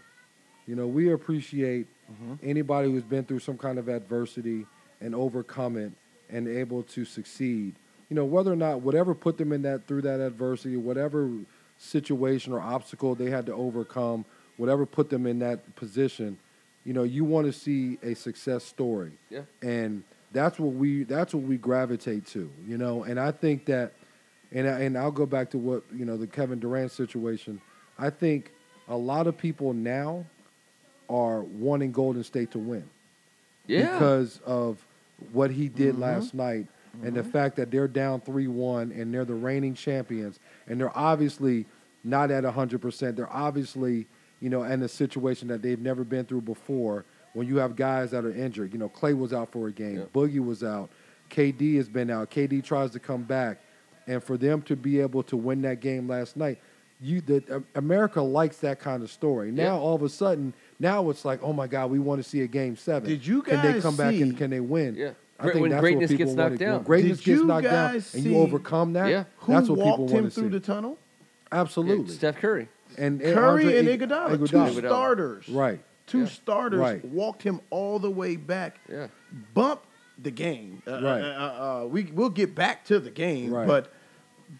[0.67, 2.35] You know, we appreciate mm-hmm.
[2.43, 4.65] anybody who's been through some kind of adversity
[4.99, 5.91] and overcome it
[6.29, 7.75] and able to succeed.
[8.09, 11.29] You know, whether or not whatever put them in that through that adversity, whatever
[11.77, 14.25] situation or obstacle they had to overcome,
[14.57, 16.37] whatever put them in that position,
[16.83, 19.41] you know, you want to see a success story yeah.
[19.61, 23.03] and that's what we that's what we gravitate to, you know.
[23.03, 23.93] And I think that,
[24.51, 27.61] and I, and I'll go back to what you know the Kevin Durant situation.
[27.99, 28.51] I think
[28.87, 30.25] a lot of people now
[31.11, 32.83] are wanting Golden State to win
[33.67, 33.91] Yeah.
[33.93, 34.83] because of
[35.33, 36.67] what he did last night
[37.03, 41.65] and the fact that they're down 3-1 and they're the reigning champions and they're obviously
[42.03, 43.15] not at 100%.
[43.15, 44.07] They're obviously,
[44.39, 48.11] you know, in a situation that they've never been through before when you have guys
[48.11, 48.73] that are injured.
[48.73, 50.05] You know, Klay was out for a game, Yeah.
[50.13, 50.89] Boogie was out,
[51.29, 52.29] KD has been out.
[52.31, 53.59] KD tries to come back
[54.07, 56.57] and for them to be able to win that game last night,
[56.99, 59.51] you the uh, America likes that kind of story.
[59.51, 59.79] Now Yeah.
[59.79, 62.47] all of a sudden, now it's like, oh my God, we want to see a
[62.47, 63.07] game seven.
[63.09, 64.95] Did you guys can they guys come back and can they win?
[64.95, 65.11] Yeah.
[65.39, 66.83] I think when that's greatness what people gets wanna- knocked when down.
[66.83, 69.09] greatness Did gets you knocked down, guys and you overcome that.
[69.09, 69.23] Yeah.
[69.37, 70.49] Who that's what people walked want him to through see.
[70.49, 70.97] the tunnel?
[71.51, 72.13] Absolutely.
[72.13, 72.67] Steph Curry.
[72.97, 74.77] and, and Curry Andre and Ig- Iguodala, two Iguodala.
[74.87, 75.49] starters.
[75.49, 75.79] Right.
[76.07, 76.25] Two Yeah.
[76.27, 77.05] starters Right.
[77.05, 78.79] walked him all the way back.
[78.89, 79.07] Yeah.
[79.53, 79.81] Bump
[80.21, 80.81] the game.
[80.87, 81.21] Uh, Right.
[81.21, 83.67] Uh, uh, uh, we we'll get back to the game, Right.
[83.67, 83.91] but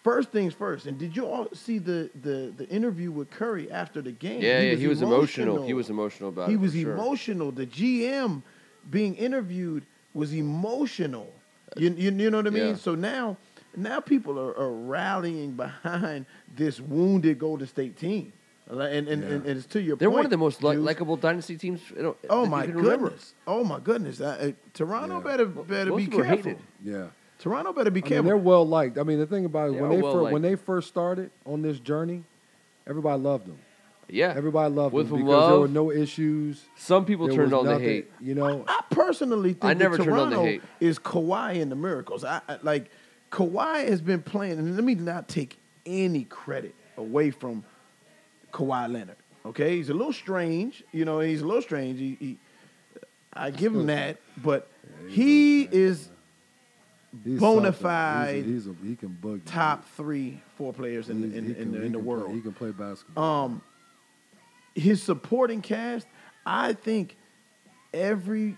[0.04, 0.86] first things first.
[0.86, 4.42] And did you all see the the the interview with Curry after the game?
[4.42, 4.76] Yeah, yeah.
[4.76, 5.64] He was emotional.
[5.66, 6.58] He was emotional about He it.
[6.58, 6.94] He was sure.
[6.94, 7.52] emotional.
[7.52, 8.42] The GM
[8.90, 11.32] being interviewed was emotional.
[11.78, 12.68] You, you, you know what I mean?
[12.70, 12.76] Yeah.
[12.76, 13.38] So now
[13.76, 16.26] now people are, are rallying behind
[16.56, 18.34] this wounded Golden State team.
[18.70, 19.14] And, and, Yeah.
[19.14, 20.16] and, and it's to your They're point.
[20.18, 21.82] one of the most li- likable dynasty teams.
[21.96, 23.06] You know, Oh my you can remember.
[23.10, 23.34] goodness!
[23.46, 24.22] Oh my goodness!
[24.22, 25.24] Uh, uh, Toronto Yeah.
[25.24, 26.52] better better most be people careful.
[26.52, 26.58] hated.
[26.84, 27.08] Yeah.
[27.42, 28.24] Toronto better be I mean, careful.
[28.26, 28.98] they're well liked.
[28.98, 30.88] I mean, the thing about it, They when are they well first, when they first
[30.88, 32.24] started on this journey,
[32.88, 33.58] everybody loved them.
[34.08, 34.34] Yeah.
[34.36, 36.64] Everybody loved With them some because there were no issues.
[36.76, 38.12] Some people There turned was on the nothing, hate.
[38.20, 40.62] You know, I personally think I never that turned on the Toronto hate.
[40.80, 42.24] is Kawhi and the Miracles.
[42.24, 42.92] I, I like
[43.32, 47.64] Kawhi has been playing, and let me not take any credit away from
[48.52, 49.16] Kawhi Leonard.
[49.46, 50.84] Okay, he's a little strange.
[50.92, 51.98] You know, he's a little strange.
[51.98, 52.38] He, he
[53.34, 54.68] I give him that, but
[55.08, 56.10] he a little is
[57.24, 59.42] he's bona fide He's he's a, he can boogie.
[59.46, 62.26] top three, four players in, the in, in, can- the, in the world.
[62.28, 63.46] Play, he can play basketball.
[63.46, 63.62] um,
[64.76, 66.08] his supporting cast,
[66.46, 67.18] I think
[67.94, 68.58] every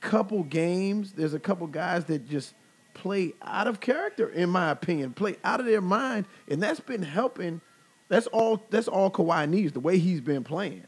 [0.00, 2.54] couple games, there's a couple guys that just
[2.94, 7.02] play out of character, in my opinion, play out of their mind, and that's been
[7.02, 7.60] helping.
[8.08, 8.62] That's all.
[8.70, 9.72] That's all Kawhi needs.
[9.72, 10.84] The way he's been playing,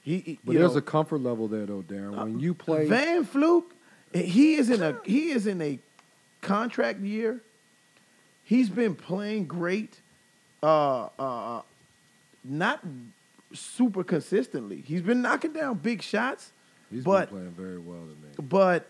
[0.00, 0.18] he.
[0.20, 2.16] he- but there's know, a comfort level there, though, Darren.
[2.16, 3.74] When you play, Van Fluke,
[4.14, 5.78] he is in a he is in a
[6.42, 7.40] contract year.
[8.44, 9.98] He's been playing great,
[10.62, 11.62] uh, uh,
[12.44, 12.80] not
[13.54, 14.82] super consistently.
[14.86, 16.52] He's been knocking down big shots,
[16.90, 18.48] he's but been playing very well to me.
[18.48, 18.86] but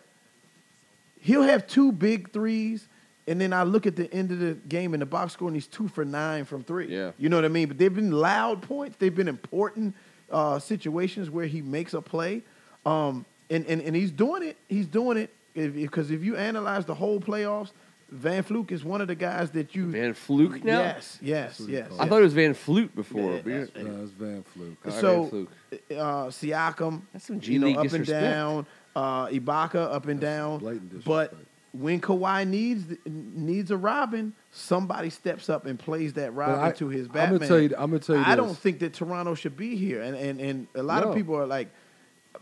[1.21, 2.89] he'll have two big threes,
[3.29, 5.57] and then I look at the end of the game in the box score, and
[5.57, 6.87] he's two for nine from three.
[6.87, 7.13] Yeah.
[7.19, 7.69] you know what I mean.
[7.69, 8.97] But they've been loud points.
[8.99, 9.95] They've been important
[10.31, 12.43] uh, situations where he makes a play,
[12.87, 14.57] um, and, and and he's doing it.
[14.69, 17.71] He's doing it because if, you analyze the whole playoffs,
[18.11, 19.87] Van Fluke is one of the guys that you.
[19.87, 20.81] Van Fluke now?
[20.81, 21.91] Yes, yes, what he yes.
[21.99, 23.33] I thought it was Van Flute before.
[23.33, 23.45] Yeah, but
[23.75, 24.77] that's- No, it's Van Fluke.
[24.85, 25.51] All right, so Van Fluke.
[25.93, 28.67] uh, Siakam, That's some G you know, League up and down.
[28.95, 30.81] Uh, Ibaka up and down.
[31.07, 31.35] But
[31.73, 36.89] when Kawhi needs needs a Robin, somebody steps up and plays that Robin I- to
[36.89, 37.39] his I'm Batman.
[37.39, 38.45] gonna tell you- I'm gonna tell you I this.
[38.45, 41.09] don't think that Toronto should be here, and and, and a lot No.
[41.11, 41.69] of people are like,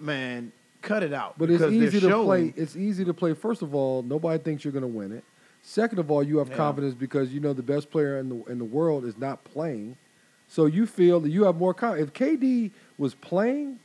[0.00, 0.50] man,
[0.82, 1.34] cut it out.
[1.38, 2.62] But it's easy to showing- play.
[2.62, 3.34] It's easy to play.
[3.34, 5.24] First of all, nobody thinks you're going to win it.
[5.62, 6.56] Second of all, you have Yeah.
[6.56, 9.96] confidence because you know the best player in the in the world is not playing,
[10.48, 12.08] so you feel that you have more confidence.
[12.08, 13.78] If KD was playing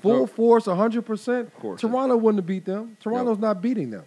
[0.00, 0.26] full No.
[0.26, 1.80] force, 100 percent, course.
[1.80, 2.96] Toronto wouldn't have beat them.
[3.00, 4.04] Toronto's not beating them.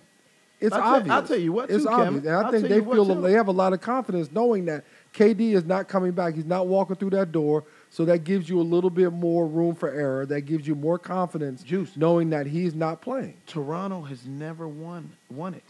[0.62, 1.14] It's I'll tell- obvious.
[1.14, 3.22] I'll tell you what, it's too, obvious, and I I'll think they feel too.
[3.22, 4.84] they have a lot of confidence knowing that
[5.14, 6.34] KD is not coming back.
[6.36, 9.76] He's not walking through that door, so that gives you a little bit more room
[9.76, 10.26] for error.
[10.26, 11.96] That gives you more confidence, Juice.
[11.98, 13.38] knowing that he's not playing.
[13.48, 15.64] Toronto has never won won it.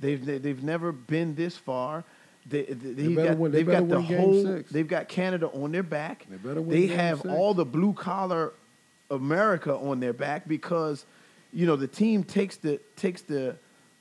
[0.00, 2.04] They've they, they've never been this far.
[2.46, 4.42] They, they, they've better got, win- they they've got the whole.
[4.44, 4.70] six.
[4.70, 6.26] They've got Canada on their back.
[6.28, 7.30] They better win They have six.
[7.30, 8.52] all the blue collar
[9.10, 11.06] America on their back because
[11.52, 13.56] you know the team takes the takes the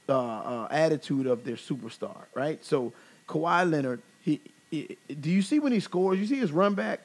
[0.09, 2.63] uh, uh, attitude of their superstar, right?
[2.65, 2.91] So
[3.29, 6.19] Kawhi Leonard, he, he do you see when he scores?
[6.19, 6.99] You see his run back.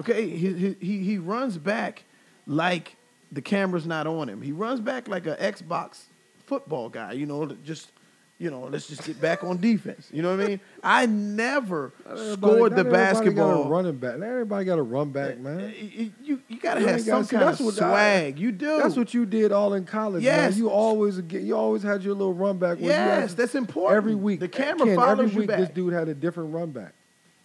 [0.00, 2.04] Okay, he he he runs back
[2.46, 2.96] like
[3.32, 4.42] the camera's not on him.
[4.42, 6.04] He runs back like an Xbox
[6.46, 7.12] football guy.
[7.12, 7.90] You know, just
[8.38, 10.08] you know, let's just get back on defense.
[10.12, 10.60] You know what I mean?
[10.82, 13.62] I never everybody- scored the basketball.
[13.62, 14.18] Got a running back.
[14.18, 15.60] Not everybody got a run back, man.
[15.60, 17.90] Uh, You, you, you gotta You have gotta some see- kind that's of what I-
[18.22, 18.38] swag.
[18.40, 18.78] you do.
[18.78, 20.50] That's what you did all in college, Yes.
[20.50, 20.58] man.
[20.58, 22.80] You always get, you always had your little run back.
[22.80, 23.96] you Yes, had- that's important.
[23.96, 25.48] Every week, The camera Ken, follows every you week.
[25.56, 26.92] This dude had a different run back.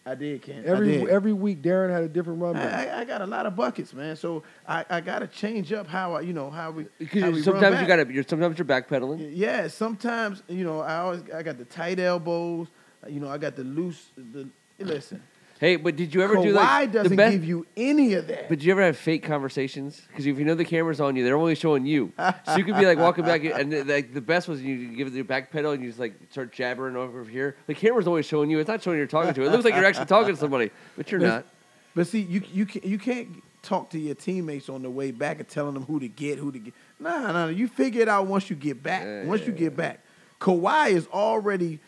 [0.06, 0.64] I did, Ken.
[0.66, 1.10] Every did.
[1.10, 2.88] every week, Darren had a different run back.
[2.88, 4.16] I, I, I got a lot of buckets, man.
[4.16, 6.86] So I, I got to change up how I, you know, how we.
[7.20, 8.12] how we sometimes you got to.
[8.12, 9.32] You're sometimes you're backpedaling.
[9.34, 12.68] Yeah, sometimes you know I always I got the tight elbows.
[13.08, 14.10] You know I got the loose.
[14.16, 15.22] The listen,
[15.60, 17.34] Hey, but did you ever Kawhi do like doesn't the best?
[17.34, 18.47] give you any of that.
[18.47, 20.01] But did you ever have fake conversations?
[20.07, 22.14] Because if you know the camera's on you, they're only showing you.
[22.18, 25.07] So you could be like walking back, and the- like the best was you give
[25.07, 27.57] it your back pedal and you just like start jabbering over here.
[27.68, 28.60] The camera's always showing you.
[28.60, 29.43] It's not showing you're talking to.
[29.43, 31.45] It looks like you're actually talking to somebody, but you're not.
[31.93, 35.39] But see, you you can you can't talk to your teammates on the way back
[35.39, 36.74] and telling them who to get, who to get.
[36.99, 39.03] Nah, nah, you figure it out once you get back.
[39.03, 39.99] Yeah, once you yeah, get back,
[40.39, 41.80] Kawhi is already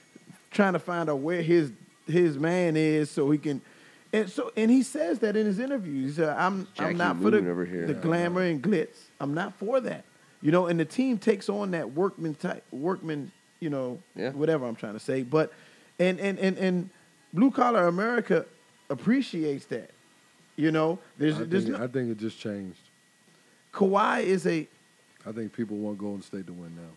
[0.50, 1.72] trying to find out where his
[2.08, 3.62] his man is so he can.
[4.14, 6.16] And so, and he says that in his interviews.
[6.16, 7.88] He said, "I'm Jackie I'm not for the Moon over here.
[7.88, 8.98] the glamour and glitz.
[9.20, 10.04] I'm not for that.
[10.42, 14.32] You know, and the team takes on that workman type workman, you know, Yeah.
[14.32, 15.24] whatever I'm trying to say.
[15.24, 15.54] But
[16.00, 16.90] and and and and
[17.34, 18.46] blue collar America
[18.90, 19.92] appreciates that.
[20.58, 22.80] You know, there's I there's think, no, I think it just changed.
[23.74, 24.68] Kawhi is a
[25.26, 26.90] I think people want Golden State to win now.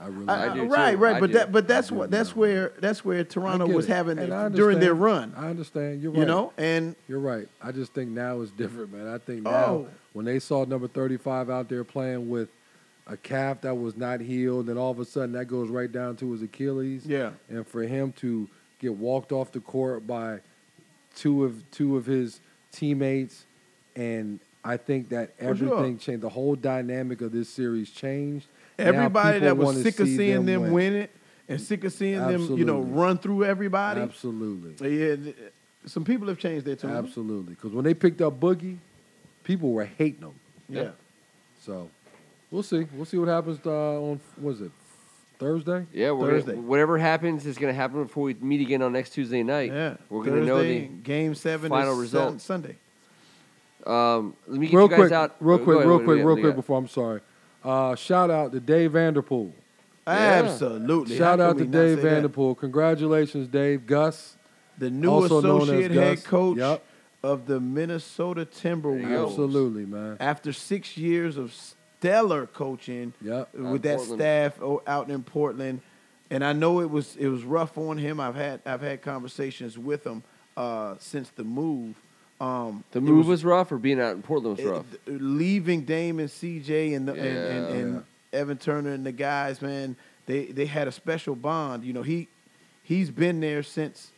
[0.00, 0.96] I really I- I I- do right, too.
[0.98, 1.32] right, I but do.
[1.34, 2.40] that but that's what that's now.
[2.40, 3.92] where that's where Toronto was it.
[3.92, 5.34] having And it I during their run.
[5.36, 6.00] I understand.
[6.02, 6.20] You're right.
[6.20, 7.48] You know, and You're right.
[7.62, 9.06] I just think now is different, man.
[9.06, 9.88] I think now Oh.
[10.14, 12.48] when they saw number 35 out there playing with
[13.06, 16.16] a calf that was not healed, and all of a sudden that goes right down
[16.16, 17.04] to his Achilles.
[17.06, 18.48] yeah, And for him to
[18.78, 20.40] get walked off the court by
[21.14, 22.40] two of two of his
[22.72, 23.44] teammates,
[23.96, 25.74] and I think that For sure.
[25.74, 26.22] everything changed.
[26.22, 28.46] The whole dynamic of this series changed.
[28.80, 30.72] Now everybody that was sick of see seeing them, win.
[30.72, 31.10] win it
[31.48, 34.00] and sick of seeing them, you know, run through everybody.
[34.00, 34.98] Absolutely.
[34.98, 35.32] Yeah,
[35.86, 36.90] some people have changed their tune.
[36.90, 37.54] Absolutely.
[37.54, 38.78] Because when they picked up Boogie,
[39.44, 40.34] people were hating them.
[40.68, 40.90] Yeah.
[41.60, 41.90] So
[42.50, 42.86] we'll see.
[42.94, 43.70] We'll see what happens uh,
[44.00, 44.70] on was it
[45.38, 45.86] Thursday?
[45.92, 46.54] Yeah, we're Thursday.
[46.54, 49.72] Gonna, whatever happens is going to happen before we meet again on next Tuesday night.
[49.72, 49.96] Yeah.
[50.08, 50.80] we're going to know the.
[50.80, 52.30] game seven final is result.
[52.32, 52.76] Sun- Sunday.
[53.86, 55.36] Um, let me get Real you guys quick, out.
[55.40, 56.88] real Go quick, ahead, real what do quick, real what do we quick before I'm
[56.88, 57.20] sorry.
[57.64, 59.52] Uh, shout out to Dave Vanderpool.
[60.06, 61.16] Absolutely.
[61.18, 62.10] Shout How out can to we not Dave say that?
[62.10, 62.54] Vanderpool.
[62.54, 63.86] Congratulations, Dave.
[63.86, 64.36] Gus.
[64.78, 66.26] the new also known as associate head Gus.
[66.26, 66.82] coach Yep.
[67.22, 69.28] of the Minnesota Timberwolves.
[69.28, 70.16] Absolutely, man.
[70.20, 73.36] After six years of stellar coaching Yep.
[73.36, 74.20] Out with that Portland.
[74.20, 75.82] staff o- out in Portland,
[76.30, 78.20] and I know it was it was rough on him.
[78.20, 80.22] I've had I've had conversations with him
[80.56, 81.94] uh, since the move.
[82.40, 84.86] Um, The move was, rough, or being out in Portland was rough.
[84.90, 87.94] th- leaving Dame and CJ and the, and, and,
[88.32, 88.38] Yeah.
[88.40, 91.84] Evan Turner and the guys, man, they they had a special bond.
[91.84, 92.28] You know, he
[92.84, 94.12] he's been there since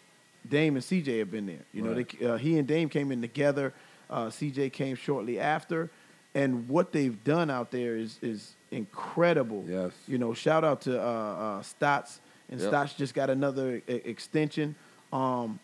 [0.48, 1.64] Dame and CJ have been there.
[1.72, 3.72] You know, they, uh, he and Dame came in together.
[4.10, 5.90] Uh, CJ came shortly after,
[6.34, 9.64] and what they've done out there is is incredible.
[9.66, 9.92] Yes.
[10.06, 12.20] You know, shout out to uh, uh, Stotts,
[12.50, 12.68] and Yep.
[12.68, 14.74] Stotts just got another e- extension.
[15.12, 15.58] Um,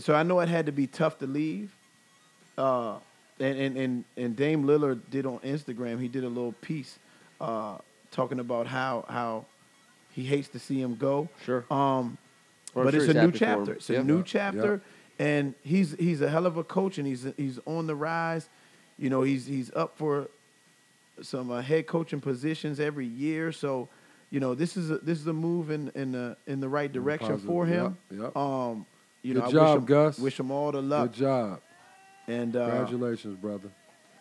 [0.00, 1.74] so I know it had to be tough to leave.
[2.56, 2.96] Uh,
[3.40, 6.98] and, and, and, and Dame Lillard did on Instagram, he did a little piece
[7.40, 7.78] uh,
[8.12, 9.44] talking about how, how
[10.12, 11.28] he hates to see him go.
[11.44, 11.64] Sure.
[11.70, 12.16] Um,
[12.74, 13.56] Well, but sure it's a new happy for him.
[13.58, 13.72] chapter.
[13.74, 14.04] It's a Yep.
[14.04, 14.82] new chapter, Yep.
[15.18, 18.48] and he's he's a hell of a coach, and he's he's on the rise.
[18.98, 20.28] You know, he's he's up for
[21.22, 23.52] some uh, head coaching positions every year.
[23.52, 23.88] So,
[24.30, 26.92] you know, this is a, this is a move in in the in the right
[26.92, 27.46] direction positive.
[27.46, 27.96] for him.
[28.10, 28.36] Yep, yep.
[28.36, 28.86] Um,
[29.22, 30.18] you Good know, I job, wish him, Gus.
[30.18, 31.60] Wish him all the luck, Good job.
[32.28, 33.68] And uh, Congratulations, brother.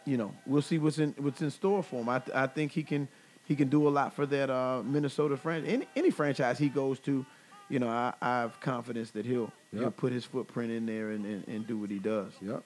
[0.06, 2.10] you know, we'll see what's in what's in store for him.
[2.10, 3.08] I th- I think he can
[3.45, 5.72] he can do a lot for that uh, Minnesota franchise.
[5.74, 7.26] Any, any franchise he goes to,
[7.70, 11.26] you know, I, I have confidence that he'll he'll put his footprint in there and,
[11.26, 12.32] and, and do what he does.
[12.41, 12.64] Yep.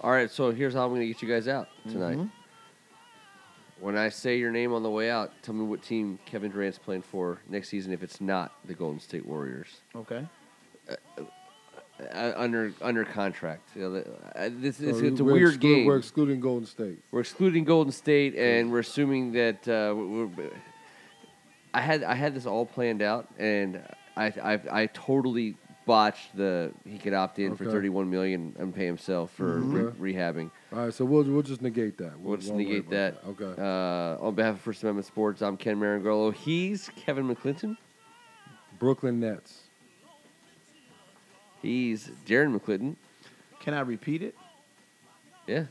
[0.00, 2.16] All right, so here's how I'm going to get you guys out tonight.
[2.18, 2.30] Mhm.
[3.80, 6.78] When I say your name on the way out, tell me what team Kevin Durant's
[6.78, 9.68] playing for next season if it's not the Golden State Warriors.
[9.94, 10.26] Okay.
[10.88, 10.94] Uh,
[12.12, 13.68] under under contract.
[13.76, 14.04] You know,
[14.36, 15.86] uh, this, So it's a we're weird exclu- game.
[15.86, 16.98] We're excluding Golden State.
[17.10, 20.28] We're excluding Golden State, and we're assuming that uh, we're,
[21.72, 23.80] I had I had this all planned out, and
[24.16, 28.74] I I, I totally botched the he could opt in for thirty one million and
[28.74, 30.00] pay himself for Mhm.
[30.00, 30.50] re- rehabbing.
[30.72, 32.18] All right, so we'll we'll just negate that.
[32.18, 33.18] We'll just won't worry negate that.
[33.22, 33.62] about Okay.
[33.62, 36.32] Uh, on behalf of First Amendment Sports, I'm Ken Marangolo.
[36.34, 37.76] He's Kevin McClinton.
[38.78, 39.63] Brooklyn Nets.
[41.64, 42.96] He's Darren McClinton.
[43.60, 44.34] Can I repeat it?
[45.46, 45.64] Yeah.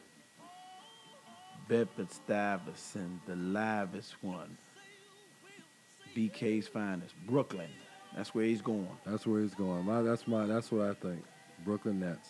[1.67, 4.57] Bedford Stuyvesant, the livest one.
[6.15, 7.69] BK's finest, Brooklyn.
[8.15, 8.89] That's where he's going.
[9.05, 9.85] That's where he's going.
[9.85, 10.47] My, that's my.
[10.47, 11.23] That's what I think.
[11.63, 12.27] Brooklyn Nets.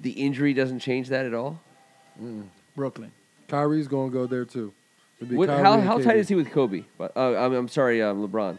[0.00, 1.60] The injury doesn't change that at all.
[2.74, 3.12] Brooklyn.
[3.48, 4.72] Kyrie's going to go there too.
[5.28, 6.84] What, how how tight is he with Kobe?
[6.96, 8.58] But uh, I'm, I'm sorry, um, LeBron.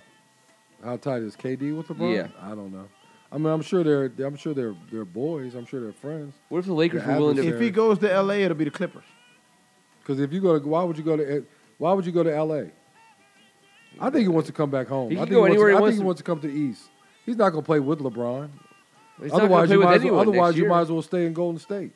[0.84, 2.16] How tight is KD with LeBron?
[2.16, 2.28] Yeah.
[2.42, 2.88] I don't know.
[3.32, 4.12] I mean, I'm sure they're.
[4.26, 5.56] I'm sure they're they're boys.
[5.56, 6.34] I'm sure they're friends.
[6.50, 7.48] What if the Lakers The were willing to?
[7.48, 9.06] If he goes to LA, it'll be the Clippers.
[10.02, 11.46] Because if you go to, why would you go to?
[11.78, 12.72] Why would you go to L.A.?
[14.00, 15.10] I think he wants to come back home.
[15.12, 16.06] He I can think go wants anywhere to, he I wants think he to.
[16.06, 16.90] wants to come to the East.
[17.26, 18.50] He's not going to play with LeBron.
[19.22, 20.70] He's not gonna otherwise, play you with might as anyone well, otherwise you year.
[20.70, 21.92] might as well stay in Golden State.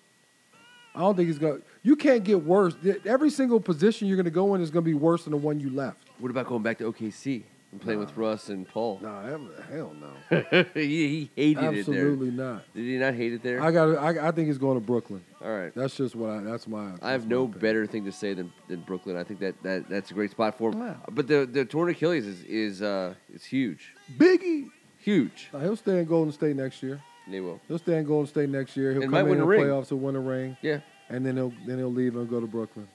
[0.93, 1.57] I don't think he's going.
[1.59, 2.75] to You can't get worse.
[3.05, 5.37] Every single position you're going to go in is going to be worse than the
[5.37, 5.97] one you left.
[6.19, 7.43] What about going back to OKC
[7.75, 8.99] and playing with Russ and Paul?
[9.01, 10.65] No, Nah, hell no.
[10.73, 12.07] he, he hated Absolutely it there.
[12.07, 12.73] Absolutely not.
[12.73, 13.61] Did he not hate it there?
[13.61, 13.89] I got.
[13.97, 15.23] I, I think he's going to Brooklyn.
[15.43, 15.73] All right.
[15.75, 16.39] That's just what I.
[16.41, 16.93] That's my.
[17.01, 17.59] I have that's no opinion.
[17.59, 19.17] better thing to say than, than Brooklyn.
[19.17, 20.79] I think that, that that's a great spot for him.
[20.79, 20.95] Wow.
[21.11, 24.69] But the the torn Achilles is is uh is huge, Biggie.
[24.97, 25.49] huge.
[25.53, 27.01] Nah, he'll stay in Golden State next year.
[27.27, 27.59] They will.
[27.67, 28.93] He'll stay in Golden State next year.
[28.93, 30.79] He'll And come in the playoffs and win a ring, Yeah.
[31.09, 32.87] and then he'll then he'll leave and go to Brooklyn.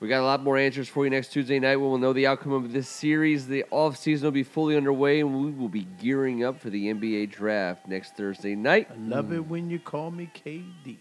[0.00, 2.28] We got a lot more answers for you next Tuesday night when we'll know the
[2.28, 3.48] outcome of this series.
[3.48, 7.32] The offseason will be fully underway, and we will be gearing up for the NBA
[7.32, 8.88] draft next Thursday night.
[8.92, 10.98] I love it when you call me KD.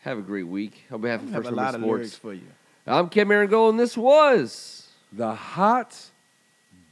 [0.00, 0.84] Have a great week.
[0.90, 2.52] On behalf I of have First a lot Amendment of lyrics Sports, for you.
[2.88, 5.96] I'm Ken Maringold, and this was The hot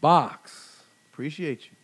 [0.01, 0.83] box.
[1.13, 1.80] Appreciate you.